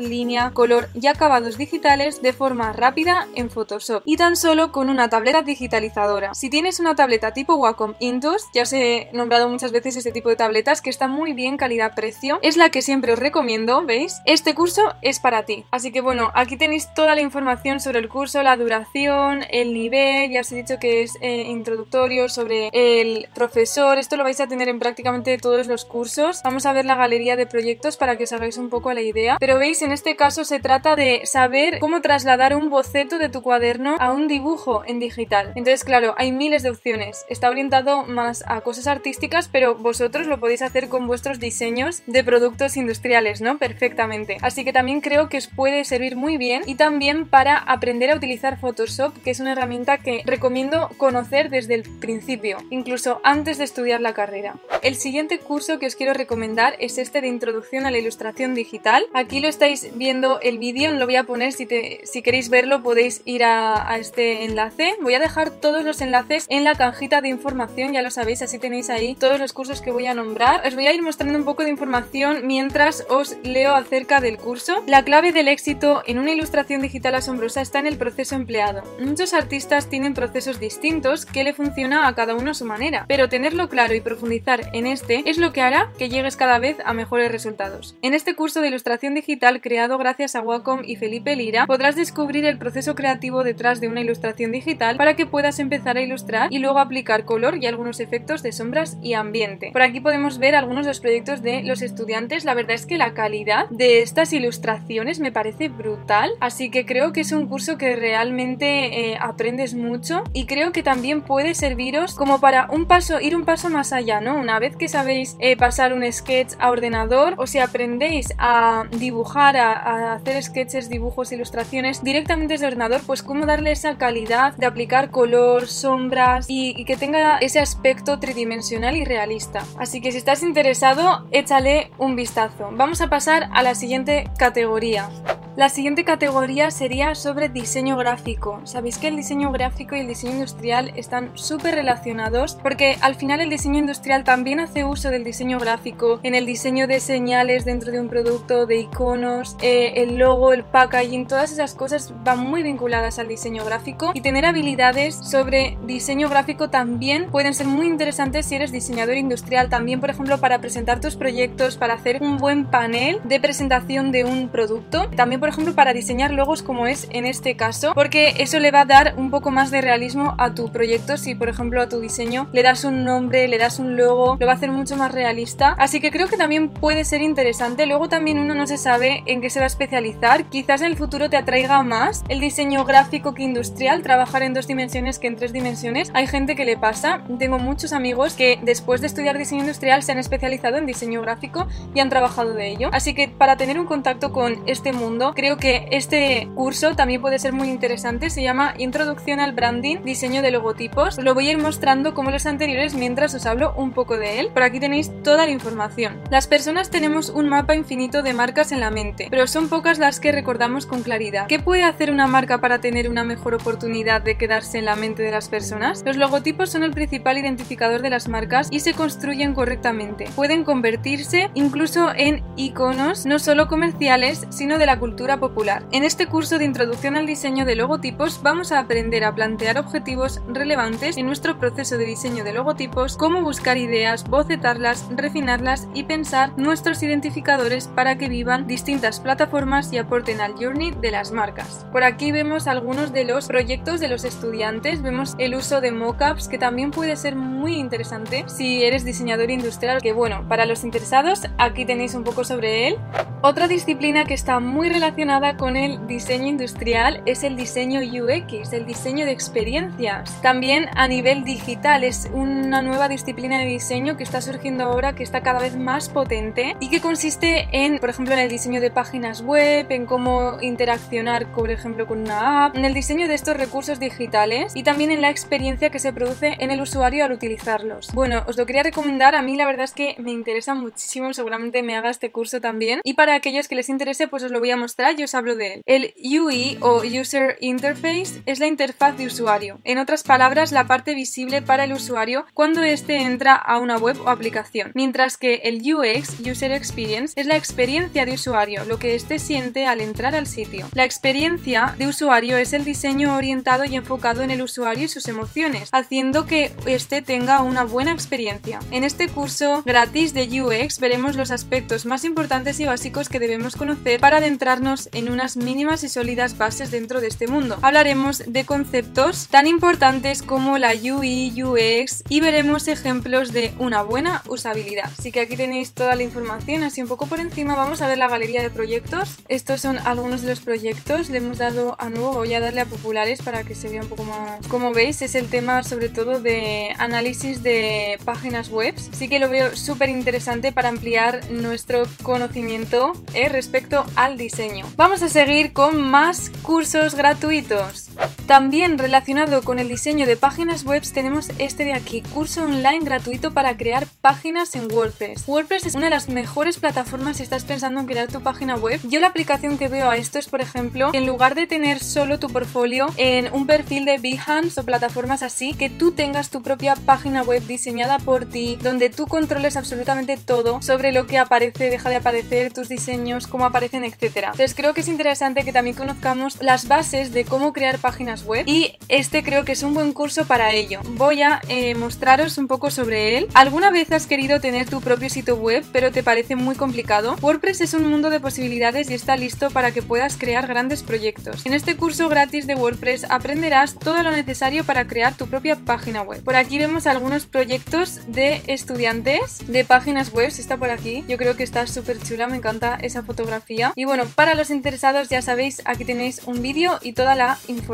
color 0.53 0.89
y 0.95 1.07
acabados 1.07 1.57
digitales 1.57 2.23
de 2.23 2.33
forma 2.33 2.73
rápida 2.73 3.29
en 3.35 3.51
Photoshop. 3.51 4.03
Y 4.05 4.17
tan 4.17 4.37
solo 4.37 4.73
con 4.73 4.91
una 4.91 5.09
tableta 5.09 5.43
digitalizadora. 5.43 6.35
Si 6.35 6.51
tienes 6.51 6.81
una 6.81 6.95
tableta 6.95 7.33
tipo 7.33 7.55
Wacom 7.57 7.95
Intus, 8.01 8.45
ya 8.53 8.63
os 8.63 8.73
he 8.73 9.09
nombrado 9.13 9.49
muchas 9.49 9.73
veces 9.73 9.97
este 9.97 10.13
tipo 10.13 10.29
de 10.29 10.37
tabletas 10.37 10.81
que 10.83 10.91
está 10.91 11.09
muy 11.09 11.33
bien 11.33 11.57
calidad-precio, 11.57 12.39
es 12.43 12.57
la 12.57 12.71
que 12.71 12.83
siempre 12.83 13.13
os 13.13 13.19
recomiendo, 13.19 13.85
¿veis? 13.85 14.21
Este 14.25 14.55
curso 14.55 14.83
es 15.03 15.21
para 15.21 15.45
ti. 15.45 15.65
Así 15.71 15.93
que 15.93 16.01
bueno, 16.01 16.31
aquí 16.35 16.57
tenéis 16.57 16.93
toda 16.95 17.15
la 17.15 17.21
información 17.21 17.81
sobre 17.81 17.99
el 17.99 18.09
curso, 18.09 18.43
la 18.43 18.57
duración, 18.57 19.45
el 19.51 19.73
nivel, 19.75 20.31
ya 20.31 20.41
os 20.41 20.53
he 20.53 20.57
dicho 20.57 20.79
que 20.79 21.03
es 21.03 21.13
eh, 21.21 21.43
introductorio, 21.43 22.29
sobre 22.29 22.71
el 22.73 23.29
profesor, 23.35 23.99
esto 23.99 24.17
lo 24.17 24.25
vais 24.25 24.41
a 24.41 24.47
tener 24.47 24.69
en 24.69 24.79
prácticamente 24.79 25.39
todos 25.39 25.67
los 25.67 25.85
cursos. 25.85 26.41
Vamos 26.43 26.67
a 26.67 26.73
ver 26.73 26.85
la 26.85 26.97
galería 26.97 27.37
de 27.37 27.47
proyectos 27.47 27.97
para 27.97 28.17
que 28.17 28.25
os 28.25 28.33
hagáis 28.33 28.59
un 28.59 28.69
poco 28.69 28.93
la 28.93 29.01
idea. 29.01 29.37
Pero 29.39 29.59
veis, 29.59 29.83
en 29.83 29.93
este 29.93 30.17
caso 30.17 30.24
se 30.31 30.59
trata 30.59 30.97
de 30.97 31.27
saber 31.27 31.79
cómo 31.81 32.01
trasladar 32.01 32.57
un 32.57 32.71
boceto 32.71 33.19
de 33.19 33.29
tu 33.29 33.43
cuaderno 33.43 33.97
a 34.01 34.11
un 34.11 34.27
dibujo 34.27 34.83
en 34.87 34.99
digital. 34.99 35.49
Entonces, 35.49 35.85
claro, 35.85 36.15
hay 36.17 36.33
miles 36.33 36.63
de 36.63 36.71
opciones. 36.71 37.27
Está 37.29 37.51
orientado 37.51 38.05
más 38.05 38.43
a 38.47 38.63
cosas 38.63 38.87
artísticas, 38.87 39.51
pero 39.53 39.75
vosotros 39.75 40.27
lo 40.27 40.41
podéis 40.41 40.63
hacer 40.63 40.89
con 40.89 41.07
vuestros 41.07 41.41
diseños 41.41 42.03
de 42.07 42.25
productos 42.25 42.79
industriales, 42.79 43.43
¿no? 43.43 43.59
Perfectamente. 43.59 44.39
Así 44.41 44.65
que 44.65 44.73
también 44.73 45.03
creo 45.03 45.29
que 45.29 45.37
os 45.37 45.47
puede 45.47 45.85
servir 45.85 46.17
muy 46.17 46.39
bien 46.39 46.63
y 46.65 46.77
también 46.77 47.29
para 47.29 47.59
aprender 47.59 48.11
a 48.11 48.17
utilizar 48.17 48.59
Photoshop, 48.59 49.13
que 49.23 49.31
es 49.31 49.41
una 49.41 49.53
herramienta 49.53 49.99
que 49.99 50.23
recomiendo 50.25 50.89
conocer 50.97 51.51
desde 51.51 51.75
el 51.75 51.83
principio, 51.83 52.57
incluso 52.71 53.21
antes 53.25 53.59
de 53.59 53.65
estudiar 53.65 54.01
la 54.01 54.15
carrera. 54.15 54.55
El 54.83 54.97
siguiente 54.97 55.39
curso 55.39 55.79
que 55.79 55.87
os 55.87 55.97
quiero 55.97 56.15
recomendar 56.15 56.77
es 56.79 56.97
este 56.97 57.21
de 57.21 57.29
introducción 57.29 57.85
a 57.85 57.91
la 57.91 57.99
ilustración 57.99 58.55
digital. 58.55 59.05
Aquí 59.13 59.41
lo 59.41 59.49
estáis 59.49 59.91
viendo 59.95 60.04
el 60.11 60.59
vídeo, 60.59 60.93
lo 60.93 61.07
voy 61.07 61.17
a 61.17 61.25
poner 61.25 61.53
si, 61.53 61.67
queréis 61.67 62.49
verlo 62.49 62.83
podéis 62.83 63.23
ir 63.25 63.45
a, 63.45 63.91
a 63.91 63.99
este 63.99 64.45
enlace. 64.45 64.95
Voy 65.01 65.15
a 65.15 65.21
dejar 65.21 65.51
todos 65.51 65.85
los 65.85 66.01
enlaces 66.01 66.47
en 66.49 66.65
la 66.65 66.75
cajita 66.75 67.21
de 67.21 67.29
información, 67.29 67.93
ya 67.93 68.03
lo 68.03 68.11
sabéis, 68.11 68.43
así 68.43 68.59
tenéis 68.59 68.91
ahí 68.91 69.15
todos 69.15 69.39
los 69.39 69.53
cursos 69.53 69.81
que 69.81 69.91
voy 69.91 70.07
a 70.07 70.15
nombrar. 70.15 70.67
Os 70.67 70.75
voy 70.75 70.87
a 70.87 70.93
ir 70.93 71.03
mostrando 71.03 71.39
un 71.39 71.45
poco 71.45 71.65
de 71.65 71.71
información 71.71 72.47
mientras 72.47 73.07
os 73.09 73.37
leo 73.43 73.75
acerca 73.75 74.21
del 74.21 74.39
curso. 74.39 74.83
La 74.87 75.05
clave 75.05 75.33
del 75.33 75.49
éxito 75.49 76.03
en 76.07 76.19
una 76.19 76.33
ilustración 76.33 76.83
digital 76.83 77.15
asombrosa 77.15 77.61
está 77.61 77.79
en 77.79 77.87
el 77.87 77.97
proceso 77.97 78.35
empleado. 78.35 78.83
Muchos 79.01 79.35
artistas 79.35 79.89
tienen 79.89 80.15
procesos 80.15 80.61
distintos 80.61 81.27
que 81.27 81.45
le 81.45 81.55
funciona 81.55 82.09
a 82.09 82.15
cada 82.15 82.35
uno 82.35 82.51
a 82.51 82.55
su 82.55 82.65
manera, 82.65 83.05
pero 83.09 83.29
tenerlo 83.29 83.69
claro 83.69 83.95
y 83.95 84.01
profundizar 84.01 84.71
en 84.73 84.87
este 84.87 85.23
es 85.27 85.39
lo 85.39 85.53
que 85.53 85.63
hará 85.63 85.93
que 85.99 86.09
llegues 86.09 86.37
cada 86.37 86.59
vez 86.59 86.77
a 86.85 86.93
mejores 86.93 87.31
resultados. 87.31 87.97
En 88.03 88.15
este 88.15 88.35
curso 88.35 88.61
de 88.61 88.69
ilustración 88.69 89.15
digital 89.15 89.61
creado 89.61 89.94
gracias 89.99 90.35
a 90.35 90.41
Wacom 90.41 90.83
y 90.85 90.97
Felipe 90.97 91.37
Lira 91.37 91.67
podrás 91.67 91.97
descubrir 91.97 92.45
el 92.45 92.59
proceso 92.59 92.95
creativo 92.95 93.45
detrás 93.45 93.81
de 93.81 93.89
una 93.89 94.01
ilustración 94.01 94.53
digital 94.53 94.97
para 94.97 95.17
que 95.17 95.27
puedas 95.27 95.59
empezar 95.59 95.97
a 95.97 96.03
ilustrar 96.03 96.53
y 96.53 96.59
luego 96.59 96.79
aplicar 96.79 97.25
color 97.25 97.59
y 97.63 97.67
algunos 97.67 98.01
efectos 98.01 98.43
de 98.43 98.53
sombras 98.53 98.97
y 99.03 99.15
ambiente. 99.15 99.71
Por 99.73 99.83
aquí 99.83 100.01
podemos 100.01 100.39
ver 100.39 100.55
algunos 100.55 100.85
de 100.85 100.91
los 100.91 101.01
proyectos 101.01 101.43
de 101.43 101.63
los 101.63 101.83
estudiantes. 101.83 102.45
La 102.45 102.55
verdad 102.55 102.75
es 102.75 102.87
que 102.87 102.99
la 102.99 103.15
calidad 103.15 103.69
de 103.71 104.03
estas 104.03 104.33
ilustraciones 104.33 105.21
me 105.21 105.33
parece 105.33 105.69
brutal, 105.69 106.31
así 106.41 106.71
que 106.71 106.87
creo 106.87 107.13
que 107.13 107.21
es 107.21 107.33
un 107.33 107.47
curso 107.47 107.79
que 107.79 107.97
realmente 107.97 109.11
eh, 109.13 109.19
aprendes 109.21 109.75
mucho 109.75 110.25
y 110.33 110.47
creo 110.47 110.73
que 110.73 110.83
también 110.83 111.23
puede 111.23 111.55
serviros 111.55 112.15
como 112.15 112.41
para 112.41 112.69
un 112.71 112.87
paso, 112.87 113.21
ir 113.21 113.37
un 113.37 113.45
paso 113.45 113.71
más 113.71 113.93
allá, 113.93 114.21
¿no? 114.21 114.37
Una 114.37 114.59
vez 114.59 114.77
que 114.77 114.89
sabéis 114.89 115.37
eh, 115.41 115.57
pasar 115.57 115.93
un 115.93 116.11
sketch 116.11 116.55
a 116.59 116.71
ordenador 116.71 117.35
o 117.39 117.47
si 117.47 117.59
aprendéis 117.59 118.33
a 118.39 118.85
dibujar, 118.91 119.57
a, 119.57 119.73
hacer 119.85 120.43
sketches, 120.43 120.89
dibujos, 120.89 121.33
ilustraciones 121.33 122.03
directamente 122.03 122.55
desde 122.55 122.67
ordenador, 122.67 123.01
pues 123.07 123.23
cómo 123.23 123.47
darle 123.47 123.73
esa 123.73 123.97
calidad 123.97 124.57
de 124.57 124.67
aplicar 124.67 125.11
color, 125.11 125.67
sombras 125.67 126.47
y, 126.49 126.75
y 126.77 126.85
que 126.85 126.97
tenga 126.97 127.39
ese 127.39 127.61
aspecto 127.61 128.19
tridimensional 128.19 128.97
y 128.97 129.05
realista. 129.05 129.65
Así 129.79 130.01
que 130.01 130.13
si 130.13 130.19
estás 130.19 130.43
interesado, 130.43 131.27
échale 131.31 131.91
un 131.99 132.17
vistazo. 132.17 132.71
Vamos 132.73 133.01
a 133.01 133.09
pasar 133.09 133.49
a 133.53 133.63
la 133.63 133.75
siguiente 133.75 134.31
categoría. 134.39 135.09
La 135.57 135.69
siguiente 135.69 136.03
categoría 136.03 136.73
sería 136.73 137.15
sobre 137.15 137.49
diseño 137.49 137.97
gráfico. 137.97 138.61
Sabéis 138.65 138.99
que 138.99 139.07
el 139.07 139.15
diseño 139.15 139.53
gráfico 139.53 139.95
y 139.95 140.01
el 140.01 140.09
diseño 140.09 140.33
industrial 140.33 140.91
están 140.97 141.31
súper 141.35 141.77
relacionados 141.77 142.59
porque 142.61 142.97
al 143.01 143.15
final 143.15 143.41
el 143.41 143.51
diseño 143.51 143.79
industrial 143.79 144.25
también 144.25 144.59
hace 144.59 144.85
uso 144.85 145.11
del 145.11 145.23
diseño 145.23 145.61
gráfico 145.61 146.19
en 146.25 146.35
el 146.35 146.45
diseño 146.45 146.89
de 146.89 146.99
señales 146.99 147.65
dentro 147.65 147.93
de 147.93 148.01
un 148.01 148.09
producto, 148.09 148.67
de 148.67 148.79
iconos, 148.81 149.57
eh, 149.63 149.93
el 149.99 150.17
logo, 150.17 150.53
el 150.53 150.65
packaging, 150.65 151.29
todas 151.29 151.53
esas 151.53 151.75
cosas 151.75 152.13
van 152.25 152.41
muy 152.41 152.65
vinculadas 152.65 153.21
al 153.21 153.29
diseño 153.29 153.65
gráfico 153.65 154.11
y 154.13 154.23
tener 154.23 154.47
habilidades 154.47 155.15
sobre 155.15 155.79
diseño 155.87 156.29
gráfico 156.29 156.69
también 156.69 157.31
pueden 157.31 157.55
ser 157.55 157.69
muy 157.69 157.87
interesantes 157.87 158.47
si 158.47 158.57
eres 158.57 158.73
diseñador 158.73 159.17
industrial, 159.17 159.69
también 159.69 160.01
por 160.01 160.11
ejemplo 160.11 160.39
para 160.39 160.59
presentar 160.59 160.99
tus 160.99 161.15
proyectos, 161.15 161.77
para 161.77 161.95
hacer 161.95 162.21
un 162.21 162.39
buen 162.39 162.65
panel 162.65 163.21
de 163.23 163.39
presentación 163.39 164.11
de 164.11 164.25
un 164.25 164.49
producto, 164.49 165.09
también 165.11 165.44
por 165.45 165.51
ejemplo, 165.51 165.75
para 165.75 165.93
diseñar 165.93 166.31
logos 166.31 166.63
como 166.63 166.87
es 166.87 167.07
en 167.11 167.27
este 167.27 167.55
caso, 167.55 167.93
porque 167.93 168.37
eso 168.39 168.59
le 168.61 168.71
va 168.71 168.81
a 168.81 168.85
dar 168.87 169.13
un 169.19 169.31
poco 169.31 169.51
más 169.51 169.71
de 169.71 169.83
realismo 169.83 170.35
a 170.39 170.55
tu 170.55 170.73
proyecto 170.73 171.19
si, 171.19 171.35
por 171.35 171.51
ejemplo, 171.51 171.83
a 171.83 171.89
tu 171.91 172.01
diseño 172.01 172.49
le 172.51 172.63
das 172.63 172.83
un 172.85 173.05
nombre, 173.05 173.47
le 173.47 173.59
das 173.59 173.79
un 173.79 173.95
logo, 173.95 174.39
lo 174.41 174.47
va 174.47 174.53
a 174.53 174.55
hacer 174.55 174.71
mucho 174.71 174.97
más 174.97 175.13
realista. 175.13 175.75
Así 175.79 176.01
que 176.01 176.11
creo 176.11 176.29
que 176.29 176.39
también 176.39 176.71
puede 176.71 177.05
ser 177.05 177.21
interesante. 177.21 177.85
Luego 177.85 178.09
también 178.09 178.39
uno 178.39 178.55
no 178.55 178.67
se 178.67 178.79
sabe 178.79 179.23
en 179.27 179.43
qué 179.43 179.51
se 179.51 179.59
va 179.59 179.65
a 179.65 179.67
especializar. 179.67 180.47
Quizás 180.47 180.81
en 180.81 180.87
el 180.87 180.97
futuro 180.97 181.29
te 181.29 181.37
atraiga 181.37 181.83
más 181.83 182.25
el 182.31 182.41
diseño 182.41 182.87
gráfico 182.87 183.35
que 183.35 183.43
industrial, 183.43 184.03
trabajar 184.03 184.43
en 184.45 184.55
dos 184.55 184.67
dimensiones 184.67 185.19
que 185.19 185.27
en 185.27 185.37
tres 185.37 185.53
dimensiones. 185.53 186.11
Hay 186.15 186.27
gente 186.27 186.57
que 186.57 186.65
le 186.65 186.79
pasa. 186.79 187.23
Tengo 187.39 187.59
muchos 187.59 187.93
amigos 187.93 188.33
que 188.33 188.59
después 188.63 189.03
de 189.03 189.09
estudiar 189.09 189.37
diseño 189.37 189.61
industrial 189.61 190.03
se 190.05 190.13
han 190.13 190.19
especializado 190.19 190.79
en 190.79 190.87
diseño 190.87 191.21
gráfico 191.21 191.67
y 191.95 192.01
han 192.01 192.09
trabajado 192.09 192.55
de 192.55 192.69
ello. 192.69 192.89
Así 192.95 193.13
que 193.13 193.29
para 193.29 193.59
tener 193.59 193.79
un 193.79 193.85
contacto 193.85 194.33
con 194.33 194.63
este 194.67 194.95
mundo, 194.95 195.34
creo 195.35 195.57
que 195.57 195.89
este 195.91 196.49
curso 196.55 196.95
también 196.95 197.21
puede 197.21 197.39
ser 197.39 197.53
muy 197.53 197.69
interesante. 197.69 198.31
Se 198.31 198.43
llama 198.43 198.75
Introducción 198.79 199.41
al 199.41 199.53
Branding, 199.53 199.99
Diseño 200.05 200.43
de 200.43 200.51
Logotipos. 200.51 201.19
Lo 201.19 201.35
voy 201.35 201.49
a 201.49 201.53
ir 201.53 201.59
mostrando 201.59 202.15
como 202.15 202.31
los 202.31 202.47
anteriores 202.47 202.95
mientras 202.95 203.35
os 203.35 203.47
hablo 203.47 203.75
un 203.77 203.93
poco 203.93 204.17
de 204.17 204.41
él. 204.41 204.51
Por 204.53 204.63
aquí 204.63 204.81
tenéis 204.81 205.11
toda 205.23 205.47
la 205.47 205.53
información. 205.53 206.21
Las 206.31 206.47
personas 206.47 206.91
tenemos 206.91 207.31
un 207.31 207.49
mapa 207.49 207.75
infinito 207.75 208.23
de 208.23 208.35
marcas 208.35 208.73
en 208.73 208.81
la 208.81 208.91
mente, 208.91 209.29
pero 209.31 209.47
son 209.47 209.69
pocas 209.69 209.99
las 209.99 210.21
que 210.21 210.33
recordamos 210.33 210.87
con 210.87 211.03
claridad. 211.03 211.47
¿Qué 211.47 211.59
puede 211.59 211.83
hacer 211.83 212.11
una 212.11 212.27
marca 212.27 212.59
para 212.59 212.81
tener 212.81 213.11
una 213.11 213.25
mejor 213.25 213.55
oportunidad 213.55 214.23
de 214.23 214.37
quedarse 214.37 214.79
en 214.79 214.85
la 214.85 214.97
mente 214.97 215.23
de 215.23 215.33
las 215.33 215.49
personas? 215.49 216.03
Los 216.05 216.17
logotipos 216.17 216.71
son 216.71 216.85
el 216.85 216.93
principal 216.93 217.39
identificador 217.39 218.03
de 218.03 218.11
las 218.11 218.29
marcas 218.29 218.69
y 218.71 218.81
se 218.81 218.95
construyen 218.95 219.55
correctamente. 219.55 220.29
Pueden 220.37 220.65
convertirse 220.65 221.51
incluso 221.55 222.13
en 222.15 222.45
iconos 222.57 223.27
no 223.27 223.39
solo 223.39 223.69
comerciales, 223.69 224.47
sino 224.51 224.79
de 224.79 224.87
la 224.87 224.99
cultura 224.99 225.24
popular. 225.25 225.87
En 225.91 226.05
este 226.05 226.27
curso 226.27 226.59
de 226.59 226.67
introducción 226.67 227.17
al 227.17 227.27
diseño 227.27 227.65
de 227.65 227.77
logotipos 227.77 228.43
vamos 228.43 228.73
a 228.73 228.79
aprender 228.79 229.25
a 229.25 229.35
plantear 229.35 229.79
objetivos 229.79 230.43
relevantes 230.47 231.17
en 231.17 231.25
nuestro 231.25 231.59
proceso 231.59 231.97
de 231.97 232.05
diseño 232.05 232.45
de 232.45 232.53
logotipos, 232.53 233.17
cómo 233.17 233.41
buscar 233.41 233.79
ideas, 233.79 234.29
bocetarlas, 234.29 235.07
refinarlas 235.17 235.89
y 235.95 236.05
pensar 236.05 236.53
nuestros 236.59 237.03
identificadores 237.03 237.89
para 237.89 238.19
que 238.19 238.29
vivan 238.29 238.67
distintas 238.67 239.19
plataformas 239.19 239.93
y 239.93 239.99
aporten 239.99 240.43
al 240.43 240.53
journey 240.53 240.91
de 240.91 241.11
las 241.11 241.33
marcas. 241.33 241.87
Por 241.91 242.05
aquí 242.05 242.31
vemos 242.31 242.67
algunos 242.67 243.13
de 243.13 243.25
los 243.25 243.47
proyectos 243.47 244.01
de 244.01 244.09
los 244.09 244.25
estudiantes, 244.25 245.01
vemos 245.01 245.35
el 245.39 245.55
uso 245.55 245.81
de 245.81 245.91
mockups 245.91 246.49
que 246.49 246.59
también 246.59 246.91
puede 246.91 247.17
ser 247.17 247.35
muy 247.35 247.77
interesante 247.77 248.45
si 248.47 248.85
eres 248.85 249.07
diseñador 249.07 249.51
industrial, 249.51 250.03
que 250.03 250.13
bueno, 250.13 250.47
para 250.49 250.67
los 250.67 250.85
interesados 250.85 251.49
aquí 251.57 251.87
tenéis 251.87 252.15
un 252.15 252.25
poco 252.25 252.45
sobre 252.45 252.89
él. 252.89 252.99
Otra 253.41 253.69
disciplina 253.69 254.25
que 254.25 254.35
está 254.35 254.61
muy 254.61 254.89
relacionada 254.89 255.14
con 255.57 255.77
el 255.77 256.07
diseño 256.09 256.49
industrial 256.49 257.23
es 257.25 257.45
el 257.45 257.57
diseño 257.57 258.01
UX, 258.01 258.73
el 258.73 258.85
diseño 258.85 259.25
de 259.25 259.31
experiencias. 259.31 260.43
También 260.43 260.87
a 260.97 261.07
nivel 261.07 261.45
digital 261.45 262.03
es 262.03 262.29
una 262.33 262.83
nueva 262.83 263.09
disciplina 263.09 263.59
de 263.59 263.67
diseño 263.67 264.17
que 264.17 264.25
está 264.25 264.41
surgiendo 264.41 264.85
ahora, 264.85 265.15
que 265.15 265.23
está 265.23 265.43
cada 265.43 265.61
vez 265.61 265.77
más 265.77 266.09
potente 266.09 266.77
y 266.81 266.91
que 266.91 267.01
consiste 267.01 267.69
en, 267.71 268.01
por 268.01 268.11
ejemplo, 268.11 268.35
en 268.35 268.41
el 268.41 268.49
diseño 268.49 268.81
de 268.81 268.91
páginas 268.91 269.41
web, 269.43 269.87
en 269.89 270.05
cómo 270.05 270.59
interaccionar, 270.61 271.47
por 271.53 271.71
ejemplo, 271.71 272.09
con 272.09 272.21
una 272.21 272.67
app, 272.67 272.77
en 272.77 272.85
el 272.85 272.93
diseño 272.93 273.29
de 273.29 273.35
estos 273.35 273.57
recursos 273.57 274.01
digitales 274.01 274.73
y 274.75 274.83
también 274.83 275.13
en 275.13 275.23
la 275.23 275.31
experiencia 275.31 275.91
que 275.91 276.01
se 276.01 276.13
produce 276.13 276.57
en 276.59 276.73
el 276.73 276.81
usuario 276.81 277.25
al 277.25 277.33
utilizarlos. 277.33 278.13
Bueno, 278.13 278.43
os 278.49 278.57
lo 278.57 278.67
quería 278.67 278.83
recomendar, 278.83 279.37
a 279.37 279.43
mí 279.43 279.57
la 279.57 279.67
verdad 279.67 279.85
es 279.85 279.93
que 279.93 280.17
me 280.19 280.33
interesa 280.33 280.75
muchísimo, 280.75 281.33
seguramente 281.33 281.83
me 281.85 281.97
haga 281.97 282.11
este 282.11 282.33
curso 282.33 282.61
también 282.61 283.01
y 283.05 283.15
para 283.15 283.35
aquellos 283.35 283.69
que 283.69 283.77
les 283.77 283.89
interese 283.89 284.27
pues 284.27 284.43
os 284.43 284.51
lo 284.51 284.59
voy 284.59 284.73
a 284.73 284.77
mostrar 284.77 285.04
y 285.13 285.23
os 285.23 285.35
hablo 285.35 285.57
de 285.57 285.75
él. 285.75 285.83
El 285.87 286.15
UI 286.19 286.79
o 286.81 287.03
User 287.03 287.57
Interface 287.61 288.43
es 288.47 288.59
la 288.59 288.67
interfaz 288.67 289.17
de 289.17 289.27
usuario, 289.27 289.81
en 289.85 289.99
otras 289.99 290.23
palabras 290.23 290.73
la 290.73 290.87
parte 290.87 291.15
visible 291.15 291.63
para 291.63 291.85
el 291.85 291.93
usuario 291.93 292.47
cuando 292.55 292.83
éste 292.83 293.23
entra 293.23 293.55
a 293.55 293.79
una 293.79 293.99
web 293.99 294.21
o 294.21 294.29
aplicación, 294.29 294.93
mientras 294.95 295.37
que 295.37 295.57
el 295.65 295.83
UX, 295.83 296.41
User 296.41 296.73
Experience, 296.73 297.35
es 297.37 297.47
la 297.47 297.57
experiencia 297.57 298.25
de 298.25 298.33
usuario, 298.35 298.85
lo 298.85 298.99
que 298.99 299.15
éste 299.15 299.39
siente 299.39 299.87
al 299.87 300.01
entrar 300.01 300.35
al 300.35 300.47
sitio. 300.47 300.87
La 300.95 301.05
experiencia 301.05 301.95
de 301.99 302.07
usuario 302.07 302.57
es 302.57 302.73
el 302.73 302.85
diseño 302.85 303.37
orientado 303.37 303.85
y 303.85 303.97
enfocado 303.97 304.43
en 304.43 304.51
el 304.51 304.63
usuario 304.63 305.05
y 305.05 305.09
sus 305.09 305.29
emociones, 305.29 305.89
haciendo 305.93 306.47
que 306.47 306.73
éste 306.87 307.23
tenga 307.23 307.63
una 307.63 307.85
buena 307.85 308.13
experiencia. 308.13 308.81
En 308.91 309.05
este 309.05 309.29
curso 309.29 309.83
gratis 309.85 310.35
de 310.35 310.63
UX 310.63 310.99
veremos 311.01 311.37
los 311.37 311.51
aspectos 311.51 312.07
más 312.07 312.25
importantes 312.25 312.81
y 312.81 312.85
básicos 312.85 313.29
que 313.29 313.39
debemos 313.39 313.77
conocer 313.77 314.21
para 314.21 314.39
adentrarnos 314.39 314.94
en 315.13 315.31
unas 315.31 315.57
mínimas 315.57 316.05
y 316.05 316.09
sólidas 316.09 316.57
bases 316.57 316.91
dentro 316.91 317.21
de 317.21 317.27
este 317.27 317.49
mundo. 317.49 317.79
Hablaremos 317.83 318.45
de 318.47 318.65
conceptos 318.65 319.49
tan 319.49 319.67
importantes 319.67 320.43
como 320.43 320.79
la 320.79 320.93
UI, 320.93 321.53
UX 321.63 322.23
y 322.29 322.41
veremos 322.41 322.87
ejemplos 322.89 323.53
de 323.53 323.75
una 323.79 324.03
buena 324.03 324.43
usabilidad. 324.47 325.11
Así 325.19 325.33
que 325.33 325.41
aquí 325.41 325.57
tenéis 325.57 325.93
toda 325.93 326.15
la 326.15 326.23
información, 326.23 326.83
así 326.85 327.03
un 327.03 327.09
poco 327.09 327.27
por 327.27 327.41
encima. 327.41 327.75
Vamos 327.75 328.03
a 328.03 328.09
ver 328.09 328.19
la 328.19 328.29
galería 328.29 328.63
de 328.63 328.71
proyectos. 328.71 329.37
Estos 329.49 329.81
son 329.81 329.99
algunos 329.99 330.43
de 330.43 330.49
los 330.49 330.61
proyectos. 330.61 331.31
Le 331.31 331.39
hemos 331.39 331.59
dado 331.59 331.97
a 331.99 332.09
nuevo, 332.09 332.35
voy 332.35 332.55
a 332.55 332.61
darle 332.61 332.83
a 332.83 332.87
populares 332.87 333.43
para 333.43 333.65
que 333.65 333.75
se 333.75 333.89
vea 333.89 334.03
un 334.03 334.09
poco 334.09 334.25
más. 334.25 334.67
Como 334.69 334.93
veis, 334.93 335.23
es 335.23 335.35
el 335.35 335.49
tema 335.49 335.83
sobre 335.83 336.09
todo 336.09 336.41
de 336.41 336.95
análisis 336.99 337.63
de 337.63 338.19
páginas 338.25 338.69
web. 338.71 338.95
Sí 339.13 339.29
que 339.29 339.39
lo 339.39 339.49
veo 339.49 339.77
súper 339.77 340.09
interesante 340.09 340.73
para 340.73 340.89
ampliar 340.89 341.51
nuestro 341.51 342.05
conocimiento 342.23 343.13
eh, 343.35 343.49
respecto 343.49 344.05
al 344.15 344.37
diseño. 344.37 344.84
Vamos 344.97 345.23
a 345.23 345.29
seguir 345.29 345.73
con 345.73 346.01
más 346.01 346.51
cursos 346.63 347.15
gratuitos. 347.15 348.09
También 348.47 348.99
relacionado 348.99 349.63
con 349.63 349.79
el 349.79 349.89
diseño 349.89 350.27
de 350.27 350.37
páginas 350.37 350.85
web 350.85 351.03
tenemos 351.13 351.49
este 351.59 351.85
de 351.85 351.95
aquí, 351.95 352.23
curso 352.23 352.65
online 352.65 353.05
gratuito 353.05 353.55
para 353.55 353.77
crear 353.77 354.07
páginas 354.21 354.75
en 354.75 354.93
WordPress. 354.93 355.45
WordPress 355.47 355.87
es 355.87 355.95
una 355.95 356.07
de 356.07 356.11
las 356.11 356.29
mejores 356.29 356.79
plataformas 356.79 357.39
si 357.39 357.43
estás 357.43 357.65
pensando 357.65 358.01
en 358.01 358.07
crear 358.07 358.29
tu 358.29 358.43
página 358.43 358.77
web. 358.77 359.01
Yo 359.05 359.21
la 359.21 359.29
aplicación 359.29 359.79
que 359.79 359.89
veo 359.89 360.11
a 360.11 360.17
esto 360.17 360.39
es, 360.39 360.49
por 360.49 360.61
ejemplo, 360.61 361.11
en 361.15 361.27
lugar 361.27 361.55
de 361.55 361.67
tener 361.67 362.01
solo 362.01 362.39
tu 362.39 362.49
portfolio 362.49 363.07
en 363.17 363.53
un 363.53 363.67
perfil 363.67 364.05
de 364.05 364.19
Behance 364.19 364.81
o 364.81 364.85
plataformas 364.85 365.43
así, 365.43 365.73
que 365.73 365.89
tú 365.91 366.13
tengas 366.13 366.51
tu 366.51 366.63
propia 366.63 366.97
página 366.97 367.43
web 367.43 367.63
diseñada 367.67 368.19
por 368.19 368.45
ti, 368.45 368.77
donde 368.83 369.09
tú 369.11 369.27
controles 369.27 369.77
absolutamente 369.77 370.37
todo 370.37 370.83
sobre 370.83 371.13
lo 371.13 371.27
que 371.27 371.39
aparece, 371.39 371.91
deja 371.91 372.11
de 372.11 372.17
aparecer, 372.17 372.73
tus 372.73 372.89
diseños, 372.89 373.47
cómo 373.47 373.65
aparecen, 373.65 374.05
etc. 374.05 374.23
Entonces 374.53 374.75
creo 374.75 374.95
que 374.95 375.01
es 375.01 375.09
interesante 375.09 375.65
que 375.65 375.73
también 375.73 375.97
conozcamos 375.97 376.59
las 376.61 376.89
bases 376.89 377.33
de 377.33 377.45
cómo 377.45 377.73
crear 377.73 377.99
páginas 378.05 378.45
web 378.45 378.65
y 378.67 378.93
este 379.09 379.43
creo 379.43 379.65
que 379.65 379.73
es 379.73 379.83
un 379.83 379.95
buen 379.95 380.13
curso 380.13 380.45
para 380.45 380.73
ello. 380.73 381.01
Voy 381.17 381.41
a 381.41 381.63
eh, 381.69 381.95
mostraros 381.95 382.59
un 382.59 382.69
poco 382.69 382.91
sobre 382.91 383.39
él. 383.39 383.49
¿Alguna 383.55 383.91
vez 383.91 384.13
has 384.13 384.27
querido 384.27 384.61
tener 384.61 384.91
tu 384.91 385.01
propio 385.01 385.31
sitio 385.31 385.57
web 385.57 385.83
pero 385.91 386.13
te 386.13 386.23
parece 386.23 386.55
muy 386.55 386.75
complicado? 386.75 387.37
WordPress 387.41 387.81
es 387.81 387.95
un 387.95 388.07
mundo 388.11 388.29
de 388.29 388.41
posibilidades 388.41 389.09
y 389.09 389.15
está 389.15 389.39
listo 389.39 389.71
para 389.71 389.91
que 389.93 390.03
puedas 390.03 390.37
crear 390.37 390.67
grandes 390.67 391.03
proyectos. 391.03 391.65
En 391.65 391.73
este 391.73 391.97
curso 391.97 392.29
gratis 392.29 392.67
de 392.67 392.75
WordPress 392.75 393.25
aprenderás 393.31 393.99
todo 393.99 394.23
lo 394.23 394.33
necesario 394.33 394.85
para 394.85 395.07
crear 395.07 395.35
tu 395.35 395.47
propia 395.47 395.77
página 395.77 396.21
web. 396.21 396.45
Por 396.45 396.57
aquí 396.57 396.77
vemos 396.77 397.07
algunos 397.07 397.47
proyectos 397.47 398.21
de 398.27 398.61
estudiantes 398.67 399.67
de 399.67 399.83
páginas 399.87 400.31
web, 400.31 400.49
está 400.49 400.77
por 400.77 400.91
aquí. 400.91 401.25
Yo 401.27 401.39
creo 401.39 401.57
que 401.57 401.63
está 401.63 401.87
súper 401.87 402.21
chula, 402.23 402.49
me 402.49 402.59
encanta 402.59 402.99
esa 403.01 403.23
fotografía. 403.23 403.95
Y 403.97 404.05
bueno, 404.05 404.25
para 404.27 404.55
los 404.55 404.69
interesados 404.69 405.31
ya 405.31 405.41
sabéis, 405.41 405.81
aquí 405.87 406.05
tenéis 406.05 406.43
un 406.45 406.61
vídeo 406.61 406.99
y 407.01 407.15
toda 407.15 407.35
la 407.35 407.57
información. 407.67 407.94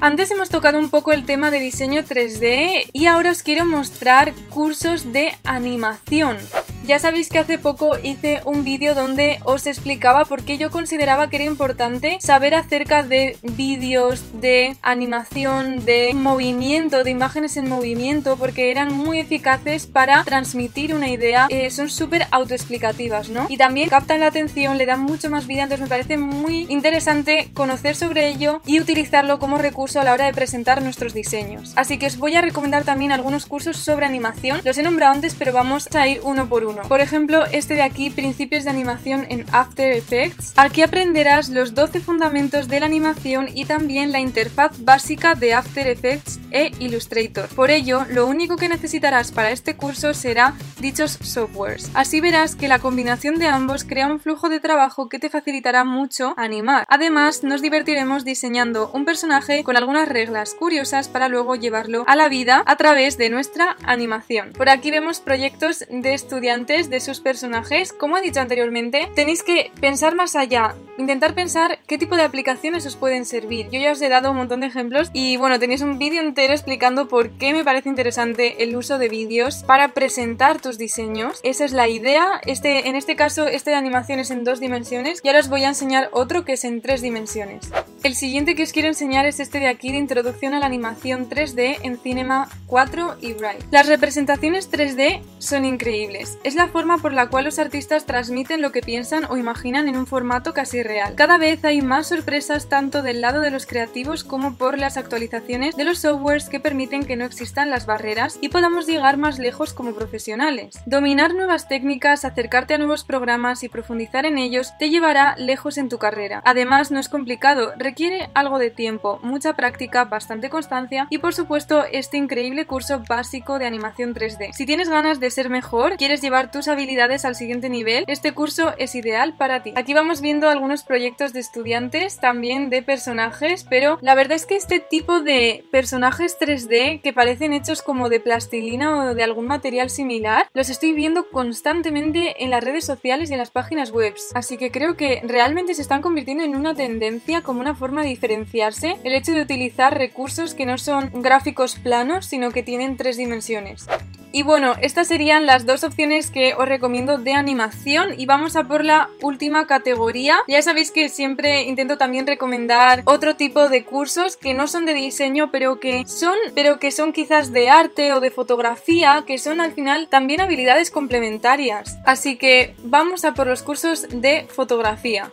Antes 0.00 0.30
hemos 0.30 0.48
tocado 0.48 0.78
un 0.78 0.90
poco 0.90 1.12
el 1.12 1.24
tema 1.24 1.50
de 1.50 1.58
diseño 1.58 2.02
3D 2.02 2.90
y 2.92 3.06
ahora 3.06 3.30
os 3.30 3.42
quiero 3.42 3.64
mostrar 3.64 4.32
cursos 4.50 5.12
de 5.12 5.32
animación. 5.44 6.36
Ya 6.84 6.98
sabéis 6.98 7.28
que 7.28 7.38
hace 7.38 7.58
poco 7.58 7.96
hice 8.02 8.40
un 8.44 8.64
vídeo 8.64 8.96
donde 8.96 9.38
os 9.44 9.68
explicaba 9.68 10.24
por 10.24 10.42
qué 10.42 10.58
yo 10.58 10.72
consideraba 10.72 11.30
que 11.30 11.36
era 11.36 11.44
importante 11.44 12.18
saber 12.20 12.56
acerca 12.56 13.04
de 13.04 13.38
vídeos, 13.42 14.40
de 14.40 14.76
animación, 14.82 15.84
de 15.84 16.12
movimiento, 16.12 17.04
de 17.04 17.10
imágenes 17.10 17.56
en 17.56 17.68
movimiento, 17.68 18.36
porque 18.36 18.72
eran 18.72 18.92
muy 18.92 19.20
eficaces 19.20 19.86
para 19.86 20.24
transmitir 20.24 20.92
una 20.92 21.08
idea. 21.08 21.46
Eh, 21.50 21.70
son 21.70 21.88
súper 21.88 22.26
autoexplicativas, 22.32 23.28
¿no? 23.28 23.46
Y 23.48 23.58
también 23.58 23.88
captan 23.88 24.18
la 24.18 24.26
atención, 24.26 24.76
le 24.76 24.86
dan 24.86 25.02
mucho 25.02 25.30
más 25.30 25.46
vida, 25.46 25.62
entonces 25.62 25.84
me 25.84 25.88
parece 25.88 26.18
muy 26.18 26.66
interesante 26.68 27.50
conocer 27.54 27.94
sobre 27.94 28.26
ello 28.26 28.60
y 28.66 28.80
utilizarlo 28.80 29.38
como 29.38 29.56
recurso 29.58 30.00
a 30.00 30.04
la 30.04 30.14
hora 30.14 30.26
de 30.26 30.34
presentar 30.34 30.82
nuestros 30.82 31.14
diseños. 31.14 31.72
Así 31.76 31.96
que 31.98 32.06
os 32.06 32.16
voy 32.16 32.34
a 32.34 32.40
recomendar 32.40 32.82
también 32.82 33.12
algunos 33.12 33.46
cursos 33.46 33.76
sobre 33.76 34.04
animación. 34.04 34.60
Los 34.64 34.78
he 34.78 34.82
nombrado 34.82 35.14
antes, 35.14 35.36
pero 35.38 35.52
vamos 35.52 35.88
a 35.94 36.08
ir 36.08 36.20
uno 36.24 36.48
por 36.48 36.64
uno. 36.64 36.71
Por 36.88 37.00
ejemplo, 37.00 37.44
este 37.52 37.74
de 37.74 37.82
aquí, 37.82 38.10
Principios 38.10 38.64
de 38.64 38.70
animación 38.70 39.26
en 39.28 39.44
After 39.52 39.92
Effects. 39.92 40.54
Aquí 40.56 40.82
aprenderás 40.82 41.48
los 41.48 41.74
12 41.74 42.00
fundamentos 42.00 42.68
de 42.68 42.80
la 42.80 42.86
animación 42.86 43.48
y 43.54 43.64
también 43.64 44.12
la 44.12 44.20
interfaz 44.20 44.72
básica 44.84 45.34
de 45.34 45.54
After 45.54 45.86
Effects 45.86 46.40
e 46.50 46.72
Illustrator. 46.78 47.48
Por 47.48 47.70
ello, 47.70 48.06
lo 48.10 48.26
único 48.26 48.56
que 48.56 48.68
necesitarás 48.68 49.32
para 49.32 49.50
este 49.50 49.76
curso 49.76 50.14
será 50.14 50.54
dichos 50.80 51.18
softwares. 51.22 51.90
Así 51.94 52.20
verás 52.20 52.56
que 52.56 52.68
la 52.68 52.78
combinación 52.78 53.38
de 53.38 53.46
ambos 53.46 53.84
crea 53.84 54.06
un 54.06 54.20
flujo 54.20 54.48
de 54.48 54.60
trabajo 54.60 55.08
que 55.08 55.18
te 55.18 55.30
facilitará 55.30 55.84
mucho 55.84 56.34
animar. 56.36 56.86
Además, 56.88 57.42
nos 57.44 57.62
divertiremos 57.62 58.24
diseñando 58.24 58.90
un 58.92 59.04
personaje 59.04 59.64
con 59.64 59.76
algunas 59.76 60.08
reglas 60.08 60.54
curiosas 60.54 61.08
para 61.08 61.28
luego 61.28 61.56
llevarlo 61.56 62.04
a 62.06 62.16
la 62.16 62.28
vida 62.28 62.62
a 62.66 62.76
través 62.76 63.18
de 63.18 63.30
nuestra 63.30 63.76
animación. 63.84 64.52
Por 64.52 64.68
aquí 64.68 64.90
vemos 64.90 65.20
proyectos 65.20 65.84
de 65.90 66.14
estudiantes 66.14 66.61
de 66.66 67.00
sus 67.00 67.18
personajes. 67.20 67.92
Como 67.92 68.16
he 68.16 68.22
dicho 68.22 68.40
anteriormente, 68.40 69.10
tenéis 69.16 69.42
que 69.42 69.72
pensar 69.80 70.14
más 70.14 70.36
allá, 70.36 70.76
intentar 70.96 71.34
pensar 71.34 71.80
qué 71.88 71.98
tipo 71.98 72.14
de 72.14 72.22
aplicaciones 72.22 72.86
os 72.86 72.94
pueden 72.94 73.24
servir. 73.24 73.68
Yo 73.70 73.80
ya 73.80 73.90
os 73.90 74.00
he 74.00 74.08
dado 74.08 74.30
un 74.30 74.36
montón 74.36 74.60
de 74.60 74.68
ejemplos 74.68 75.10
y 75.12 75.36
bueno, 75.36 75.58
tenéis 75.58 75.82
un 75.82 75.98
vídeo 75.98 76.22
entero 76.22 76.52
explicando 76.52 77.08
por 77.08 77.30
qué 77.30 77.52
me 77.52 77.64
parece 77.64 77.88
interesante 77.88 78.62
el 78.62 78.76
uso 78.76 78.98
de 78.98 79.08
vídeos 79.08 79.64
para 79.64 79.88
presentar 79.88 80.60
tus 80.60 80.78
diseños. 80.78 81.40
Esa 81.42 81.64
es 81.64 81.72
la 81.72 81.88
idea. 81.88 82.40
Este, 82.46 82.88
en 82.88 82.94
este 82.94 83.16
caso, 83.16 83.48
este 83.48 83.70
de 83.70 83.76
animación 83.76 84.20
es 84.20 84.30
en 84.30 84.44
dos 84.44 84.60
dimensiones 84.60 85.20
y 85.24 85.28
ahora 85.28 85.40
os 85.40 85.48
voy 85.48 85.64
a 85.64 85.68
enseñar 85.68 86.10
otro 86.12 86.44
que 86.44 86.52
es 86.52 86.64
en 86.64 86.80
tres 86.80 87.02
dimensiones. 87.02 87.72
El 88.04 88.14
siguiente 88.14 88.54
que 88.54 88.62
os 88.62 88.72
quiero 88.72 88.88
enseñar 88.88 89.26
es 89.26 89.40
este 89.40 89.58
de 89.58 89.66
aquí 89.66 89.90
de 89.90 89.98
introducción 89.98 90.54
a 90.54 90.60
la 90.60 90.66
animación 90.66 91.28
3D 91.28 91.78
en 91.82 91.98
Cinema 91.98 92.48
4 92.66 93.16
y 93.20 93.32
Bright. 93.32 93.62
Las 93.72 93.88
representaciones 93.88 94.70
3D 94.70 95.22
son 95.38 95.64
increíbles. 95.64 96.38
es 96.44 96.51
la 96.54 96.68
forma 96.68 96.98
por 96.98 97.12
la 97.12 97.28
cual 97.28 97.44
los 97.44 97.58
artistas 97.58 98.06
transmiten 98.06 98.62
lo 98.62 98.72
que 98.72 98.80
piensan 98.80 99.24
o 99.28 99.36
imaginan 99.36 99.88
en 99.88 99.96
un 99.96 100.06
formato 100.06 100.54
casi 100.54 100.82
real. 100.82 101.14
Cada 101.14 101.38
vez 101.38 101.64
hay 101.64 101.82
más 101.82 102.08
sorpresas 102.08 102.68
tanto 102.68 103.02
del 103.02 103.20
lado 103.20 103.40
de 103.40 103.50
los 103.50 103.66
creativos 103.66 104.24
como 104.24 104.54
por 104.54 104.78
las 104.78 104.96
actualizaciones 104.96 105.76
de 105.76 105.84
los 105.84 106.00
softwares 106.00 106.48
que 106.48 106.60
permiten 106.60 107.04
que 107.04 107.16
no 107.16 107.24
existan 107.24 107.70
las 107.70 107.86
barreras 107.86 108.38
y 108.40 108.48
podamos 108.48 108.86
llegar 108.86 109.16
más 109.16 109.38
lejos 109.38 109.72
como 109.72 109.94
profesionales. 109.94 110.80
Dominar 110.86 111.34
nuevas 111.34 111.68
técnicas, 111.68 112.24
acercarte 112.24 112.74
a 112.74 112.78
nuevos 112.78 113.04
programas 113.04 113.62
y 113.62 113.68
profundizar 113.68 114.26
en 114.26 114.38
ellos 114.38 114.72
te 114.78 114.90
llevará 114.90 115.34
lejos 115.36 115.78
en 115.78 115.88
tu 115.88 115.98
carrera. 115.98 116.42
Además, 116.44 116.90
no 116.90 116.98
es 116.98 117.08
complicado, 117.08 117.72
requiere 117.76 118.30
algo 118.34 118.58
de 118.58 118.70
tiempo, 118.70 119.20
mucha 119.22 119.54
práctica, 119.54 120.04
bastante 120.04 120.50
constancia 120.50 121.06
y 121.10 121.18
por 121.18 121.34
supuesto 121.34 121.84
este 121.90 122.16
increíble 122.16 122.66
curso 122.66 123.02
básico 123.08 123.58
de 123.58 123.66
animación 123.66 124.14
3D. 124.14 124.52
Si 124.52 124.66
tienes 124.66 124.88
ganas 124.88 125.20
de 125.20 125.30
ser 125.30 125.50
mejor, 125.50 125.96
quieres 125.96 126.20
llevar 126.20 126.41
tus 126.50 126.68
habilidades 126.68 127.24
al 127.24 127.34
siguiente 127.34 127.68
nivel, 127.68 128.04
este 128.06 128.32
curso 128.32 128.74
es 128.78 128.94
ideal 128.94 129.34
para 129.36 129.62
ti. 129.62 129.72
Aquí 129.76 129.94
vamos 129.94 130.20
viendo 130.20 130.48
algunos 130.48 130.82
proyectos 130.82 131.32
de 131.32 131.40
estudiantes, 131.40 132.18
también 132.18 132.70
de 132.70 132.82
personajes, 132.82 133.64
pero 133.68 133.98
la 134.00 134.14
verdad 134.14 134.36
es 134.36 134.46
que 134.46 134.56
este 134.56 134.80
tipo 134.80 135.20
de 135.20 135.64
personajes 135.70 136.38
3D 136.38 137.00
que 137.00 137.12
parecen 137.12 137.52
hechos 137.52 137.82
como 137.82 138.08
de 138.08 138.20
plastilina 138.20 139.10
o 139.10 139.14
de 139.14 139.22
algún 139.22 139.46
material 139.46 139.90
similar, 139.90 140.48
los 140.54 140.68
estoy 140.68 140.92
viendo 140.92 141.28
constantemente 141.30 142.42
en 142.42 142.50
las 142.50 142.64
redes 142.64 142.84
sociales 142.84 143.30
y 143.30 143.34
en 143.34 143.38
las 143.38 143.50
páginas 143.50 143.90
web. 143.90 144.14
Así 144.34 144.56
que 144.56 144.70
creo 144.70 144.96
que 144.96 145.20
realmente 145.24 145.74
se 145.74 145.82
están 145.82 146.02
convirtiendo 146.02 146.44
en 146.44 146.56
una 146.56 146.74
tendencia 146.74 147.42
como 147.42 147.60
una 147.60 147.74
forma 147.74 148.02
de 148.02 148.08
diferenciarse 148.08 148.96
el 149.04 149.14
hecho 149.14 149.32
de 149.32 149.42
utilizar 149.42 149.96
recursos 149.96 150.54
que 150.54 150.66
no 150.66 150.78
son 150.78 151.10
gráficos 151.22 151.76
planos, 151.76 152.26
sino 152.26 152.50
que 152.50 152.62
tienen 152.62 152.96
tres 152.96 153.16
dimensiones. 153.16 153.86
Y 154.32 154.42
bueno, 154.42 154.74
estas 154.80 155.08
serían 155.08 155.44
las 155.44 155.66
dos 155.66 155.84
opciones 155.84 156.30
que 156.30 156.54
os 156.54 156.66
recomiendo 156.66 157.18
de 157.18 157.34
animación 157.34 158.18
y 158.18 158.24
vamos 158.24 158.56
a 158.56 158.64
por 158.64 158.82
la 158.82 159.10
última 159.20 159.66
categoría. 159.66 160.38
Ya 160.48 160.62
sabéis 160.62 160.90
que 160.90 161.10
siempre 161.10 161.64
intento 161.64 161.98
también 161.98 162.26
recomendar 162.26 163.02
otro 163.04 163.36
tipo 163.36 163.68
de 163.68 163.84
cursos 163.84 164.38
que 164.38 164.54
no 164.54 164.68
son 164.68 164.86
de 164.86 164.94
diseño, 164.94 165.50
pero 165.50 165.80
que 165.80 166.04
son, 166.06 166.36
pero 166.54 166.78
que 166.78 166.90
son 166.90 167.12
quizás 167.12 167.52
de 167.52 167.68
arte 167.68 168.14
o 168.14 168.20
de 168.20 168.30
fotografía, 168.30 169.24
que 169.26 169.36
son 169.36 169.60
al 169.60 169.72
final 169.72 170.08
también 170.08 170.40
habilidades 170.40 170.90
complementarias. 170.90 171.98
Así 172.06 172.36
que 172.36 172.74
vamos 172.84 173.26
a 173.26 173.34
por 173.34 173.46
los 173.46 173.62
cursos 173.62 174.06
de 174.10 174.46
fotografía. 174.48 175.30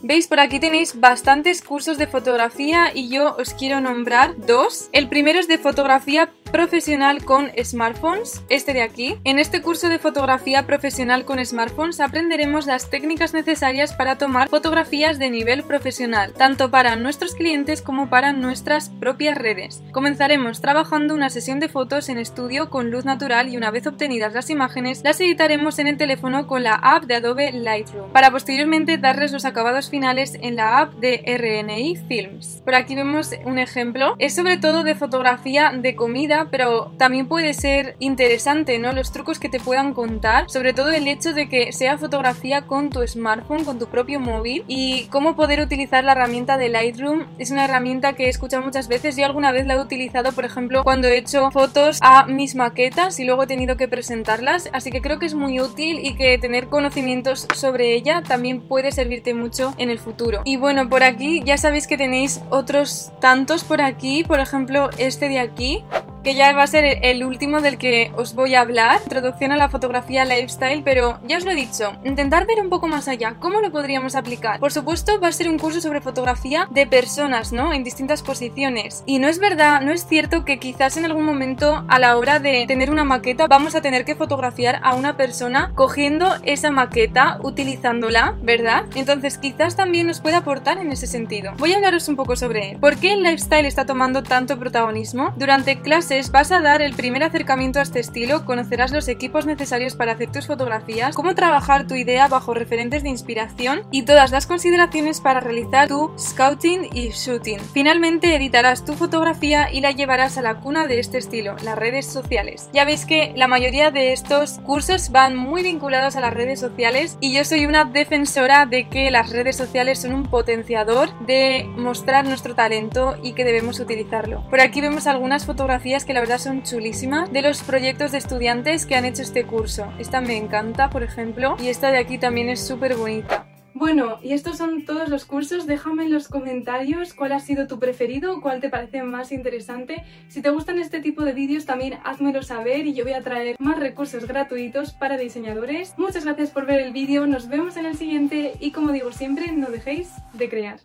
Veis, 0.00 0.28
por 0.28 0.38
aquí 0.38 0.60
tenéis 0.60 1.00
bastantes 1.00 1.60
cursos 1.60 1.98
de 1.98 2.06
fotografía 2.06 2.92
y 2.94 3.08
yo 3.08 3.34
os 3.36 3.52
quiero 3.52 3.80
nombrar 3.80 4.36
dos. 4.36 4.88
El 4.92 5.08
primero 5.08 5.40
es 5.40 5.48
de 5.48 5.58
fotografía 5.58 6.30
profesional 6.48 7.24
con 7.24 7.50
smartphones, 7.62 8.42
este 8.48 8.72
de 8.72 8.82
aquí. 8.82 9.16
En 9.24 9.38
este 9.38 9.62
curso 9.62 9.88
de 9.88 9.98
fotografía 9.98 10.66
profesional 10.66 11.24
con 11.24 11.44
smartphones 11.44 12.00
aprenderemos 12.00 12.66
las 12.66 12.90
técnicas 12.90 13.34
necesarias 13.34 13.92
para 13.92 14.18
tomar 14.18 14.48
fotografías 14.48 15.18
de 15.18 15.30
nivel 15.30 15.62
profesional, 15.62 16.32
tanto 16.32 16.70
para 16.70 16.96
nuestros 16.96 17.34
clientes 17.34 17.82
como 17.82 18.08
para 18.08 18.32
nuestras 18.32 18.90
propias 18.90 19.36
redes. 19.36 19.82
Comenzaremos 19.92 20.60
trabajando 20.60 21.14
una 21.14 21.30
sesión 21.30 21.60
de 21.60 21.68
fotos 21.68 22.08
en 22.08 22.18
estudio 22.18 22.70
con 22.70 22.90
luz 22.90 23.04
natural 23.04 23.48
y 23.48 23.56
una 23.56 23.70
vez 23.70 23.86
obtenidas 23.86 24.34
las 24.34 24.50
imágenes 24.50 25.02
las 25.04 25.20
editaremos 25.20 25.78
en 25.78 25.86
el 25.86 25.96
teléfono 25.96 26.46
con 26.46 26.62
la 26.62 26.74
app 26.74 27.04
de 27.04 27.16
Adobe 27.16 27.52
Lightroom, 27.52 28.12
para 28.12 28.30
posteriormente 28.30 28.98
darles 28.98 29.32
los 29.32 29.44
acabados 29.44 29.90
finales 29.90 30.36
en 30.40 30.56
la 30.56 30.78
app 30.78 30.94
de 30.94 31.22
RNI 31.26 31.96
Films. 32.08 32.62
Por 32.64 32.74
aquí 32.74 32.94
vemos 32.94 33.30
un 33.44 33.58
ejemplo, 33.58 34.14
es 34.18 34.34
sobre 34.34 34.56
todo 34.56 34.82
de 34.82 34.94
fotografía 34.94 35.72
de 35.74 35.94
comida, 35.94 36.37
pero 36.50 36.92
también 36.98 37.26
puede 37.26 37.54
ser 37.54 37.96
interesante, 37.98 38.78
¿no? 38.78 38.92
Los 38.92 39.12
trucos 39.12 39.38
que 39.38 39.48
te 39.48 39.60
puedan 39.60 39.94
contar, 39.94 40.48
sobre 40.48 40.72
todo 40.72 40.90
el 40.90 41.08
hecho 41.08 41.32
de 41.32 41.48
que 41.48 41.72
sea 41.72 41.98
fotografía 41.98 42.62
con 42.62 42.90
tu 42.90 43.06
smartphone, 43.06 43.64
con 43.64 43.78
tu 43.78 43.86
propio 43.86 44.20
móvil 44.20 44.64
y 44.66 45.06
cómo 45.06 45.36
poder 45.36 45.60
utilizar 45.60 46.04
la 46.04 46.12
herramienta 46.12 46.58
de 46.58 46.68
Lightroom. 46.68 47.26
Es 47.38 47.50
una 47.50 47.64
herramienta 47.64 48.14
que 48.14 48.26
he 48.26 48.28
escuchado 48.28 48.62
muchas 48.62 48.88
veces, 48.88 49.16
yo 49.16 49.24
alguna 49.24 49.52
vez 49.52 49.66
la 49.66 49.74
he 49.74 49.80
utilizado, 49.80 50.32
por 50.32 50.44
ejemplo, 50.44 50.84
cuando 50.84 51.08
he 51.08 51.18
hecho 51.18 51.50
fotos 51.50 51.98
a 52.00 52.26
mis 52.26 52.54
maquetas 52.54 53.18
y 53.20 53.24
luego 53.24 53.42
he 53.42 53.46
tenido 53.46 53.76
que 53.76 53.88
presentarlas, 53.88 54.70
así 54.72 54.90
que 54.90 55.00
creo 55.00 55.18
que 55.18 55.26
es 55.26 55.34
muy 55.34 55.60
útil 55.60 56.00
y 56.02 56.14
que 56.14 56.38
tener 56.38 56.68
conocimientos 56.68 57.46
sobre 57.54 57.94
ella 57.94 58.22
también 58.22 58.60
puede 58.60 58.92
servirte 58.92 59.34
mucho 59.34 59.74
en 59.78 59.90
el 59.90 59.98
futuro. 59.98 60.42
Y 60.44 60.56
bueno, 60.56 60.88
por 60.88 61.02
aquí 61.02 61.42
ya 61.44 61.58
sabéis 61.58 61.86
que 61.86 61.96
tenéis 61.96 62.40
otros 62.50 63.12
tantos 63.20 63.64
por 63.64 63.80
aquí, 63.80 64.24
por 64.24 64.40
ejemplo 64.40 64.90
este 64.98 65.28
de 65.28 65.38
aquí, 65.38 65.84
que 66.28 66.34
ya 66.34 66.52
va 66.52 66.64
a 66.64 66.66
ser 66.66 66.98
el 67.04 67.24
último 67.24 67.62
del 67.62 67.78
que 67.78 68.12
os 68.14 68.34
voy 68.34 68.54
a 68.54 68.60
hablar, 68.60 69.00
introducción 69.02 69.50
a 69.50 69.56
la 69.56 69.70
fotografía 69.70 70.26
lifestyle, 70.26 70.82
pero 70.84 71.18
ya 71.26 71.38
os 71.38 71.46
lo 71.46 71.52
he 71.52 71.54
dicho, 71.54 71.92
intentar 72.04 72.46
ver 72.46 72.60
un 72.60 72.68
poco 72.68 72.86
más 72.86 73.08
allá, 73.08 73.36
¿cómo 73.40 73.62
lo 73.62 73.72
podríamos 73.72 74.14
aplicar? 74.14 74.60
Por 74.60 74.70
supuesto, 74.70 75.18
va 75.20 75.28
a 75.28 75.32
ser 75.32 75.48
un 75.48 75.58
curso 75.58 75.80
sobre 75.80 76.02
fotografía 76.02 76.68
de 76.70 76.86
personas, 76.86 77.50
¿no? 77.54 77.72
En 77.72 77.82
distintas 77.82 78.20
posiciones. 78.20 79.04
Y 79.06 79.20
no 79.20 79.28
es 79.28 79.38
verdad, 79.38 79.80
no 79.80 79.90
es 79.90 80.06
cierto 80.06 80.44
que 80.44 80.58
quizás 80.58 80.98
en 80.98 81.06
algún 81.06 81.24
momento 81.24 81.86
a 81.88 81.98
la 81.98 82.18
hora 82.18 82.40
de 82.40 82.66
tener 82.66 82.90
una 82.90 83.04
maqueta 83.04 83.46
vamos 83.46 83.74
a 83.74 83.80
tener 83.80 84.04
que 84.04 84.14
fotografiar 84.14 84.80
a 84.82 84.96
una 84.96 85.16
persona 85.16 85.72
cogiendo 85.76 86.34
esa 86.42 86.70
maqueta, 86.70 87.38
utilizándola, 87.42 88.36
¿verdad? 88.42 88.84
Entonces 88.96 89.38
quizás 89.38 89.76
también 89.76 90.06
nos 90.06 90.20
puede 90.20 90.36
aportar 90.36 90.76
en 90.76 90.92
ese 90.92 91.06
sentido. 91.06 91.52
Voy 91.56 91.72
a 91.72 91.76
hablaros 91.76 92.06
un 92.06 92.16
poco 92.16 92.36
sobre 92.36 92.72
él. 92.72 92.78
¿Por 92.80 92.98
qué 92.98 93.14
el 93.14 93.22
lifestyle 93.22 93.64
está 93.64 93.86
tomando 93.86 94.22
tanto 94.22 94.58
protagonismo? 94.58 95.32
Durante 95.38 95.80
clases 95.80 96.17
vas 96.26 96.50
a 96.50 96.60
dar 96.60 96.82
el 96.82 96.94
primer 96.94 97.22
acercamiento 97.22 97.78
a 97.78 97.82
este 97.82 98.00
estilo, 98.00 98.44
conocerás 98.44 98.90
los 98.90 99.06
equipos 99.08 99.46
necesarios 99.46 99.94
para 99.94 100.12
hacer 100.12 100.32
tus 100.32 100.46
fotografías, 100.46 101.14
cómo 101.14 101.34
trabajar 101.34 101.86
tu 101.86 101.94
idea 101.94 102.26
bajo 102.26 102.54
referentes 102.54 103.04
de 103.04 103.08
inspiración 103.08 103.82
y 103.92 104.02
todas 104.02 104.32
las 104.32 104.46
consideraciones 104.46 105.20
para 105.20 105.40
realizar 105.40 105.88
tu 105.88 106.12
scouting 106.18 106.88
y 106.92 107.10
shooting. 107.10 107.60
Finalmente 107.72 108.34
editarás 108.34 108.84
tu 108.84 108.94
fotografía 108.94 109.72
y 109.72 109.80
la 109.80 109.92
llevarás 109.92 110.38
a 110.38 110.42
la 110.42 110.56
cuna 110.56 110.88
de 110.88 110.98
este 110.98 111.18
estilo, 111.18 111.54
las 111.62 111.78
redes 111.78 112.06
sociales. 112.06 112.68
Ya 112.72 112.84
veis 112.84 113.06
que 113.06 113.32
la 113.36 113.46
mayoría 113.46 113.90
de 113.90 114.12
estos 114.12 114.58
cursos 114.58 115.10
van 115.10 115.36
muy 115.36 115.62
vinculados 115.62 116.16
a 116.16 116.20
las 116.20 116.34
redes 116.34 116.58
sociales 116.58 117.16
y 117.20 117.32
yo 117.32 117.44
soy 117.44 117.64
una 117.64 117.84
defensora 117.84 118.66
de 118.66 118.88
que 118.88 119.10
las 119.12 119.30
redes 119.30 119.56
sociales 119.56 120.00
son 120.00 120.14
un 120.14 120.24
potenciador 120.24 121.16
de 121.20 121.64
mostrar 121.76 122.24
nuestro 122.24 122.54
talento 122.56 123.16
y 123.22 123.34
que 123.34 123.44
debemos 123.44 123.78
utilizarlo. 123.78 124.42
Por 124.50 124.60
aquí 124.60 124.80
vemos 124.80 125.06
algunas 125.06 125.46
fotografías 125.46 126.04
que 126.08 126.14
la 126.14 126.20
verdad 126.20 126.38
son 126.38 126.62
chulísimas 126.62 127.30
de 127.30 127.42
los 127.42 127.62
proyectos 127.62 128.12
de 128.12 128.18
estudiantes 128.18 128.86
que 128.86 128.96
han 128.96 129.04
hecho 129.04 129.20
este 129.20 129.44
curso. 129.44 129.92
Esta 129.98 130.22
me 130.22 130.38
encanta, 130.38 130.88
por 130.88 131.02
ejemplo, 131.02 131.54
y 131.60 131.68
esta 131.68 131.90
de 131.90 131.98
aquí 131.98 132.16
también 132.16 132.48
es 132.48 132.66
súper 132.66 132.96
bonita. 132.96 133.46
Bueno, 133.74 134.18
y 134.22 134.32
estos 134.32 134.56
son 134.56 134.86
todos 134.86 135.10
los 135.10 135.26
cursos. 135.26 135.66
Déjame 135.66 136.06
en 136.06 136.12
los 136.14 136.28
comentarios 136.28 137.12
cuál 137.12 137.32
ha 137.32 137.40
sido 137.40 137.66
tu 137.66 137.78
preferido, 137.78 138.40
cuál 138.40 138.62
te 138.62 138.70
parece 138.70 139.02
más 139.02 139.32
interesante. 139.32 140.02
Si 140.28 140.40
te 140.40 140.48
gustan 140.48 140.78
este 140.78 141.00
tipo 141.00 141.24
de 141.24 141.34
vídeos 141.34 141.66
también 141.66 141.98
házmelo 142.04 142.42
saber 142.42 142.86
y 142.86 142.94
yo 142.94 143.04
voy 143.04 143.12
a 143.12 143.20
traer 143.20 143.56
más 143.58 143.78
recursos 143.78 144.26
gratuitos 144.26 144.94
para 144.94 145.18
diseñadores. 145.18 145.92
Muchas 145.98 146.24
gracias 146.24 146.50
por 146.50 146.64
ver 146.64 146.80
el 146.80 146.92
vídeo, 146.94 147.26
nos 147.26 147.48
vemos 147.48 147.76
en 147.76 147.84
el 147.84 147.98
siguiente 147.98 148.54
y 148.60 148.70
como 148.70 148.92
digo 148.92 149.12
siempre, 149.12 149.52
no 149.52 149.68
dejéis 149.68 150.10
de 150.32 150.48
crear. 150.48 150.80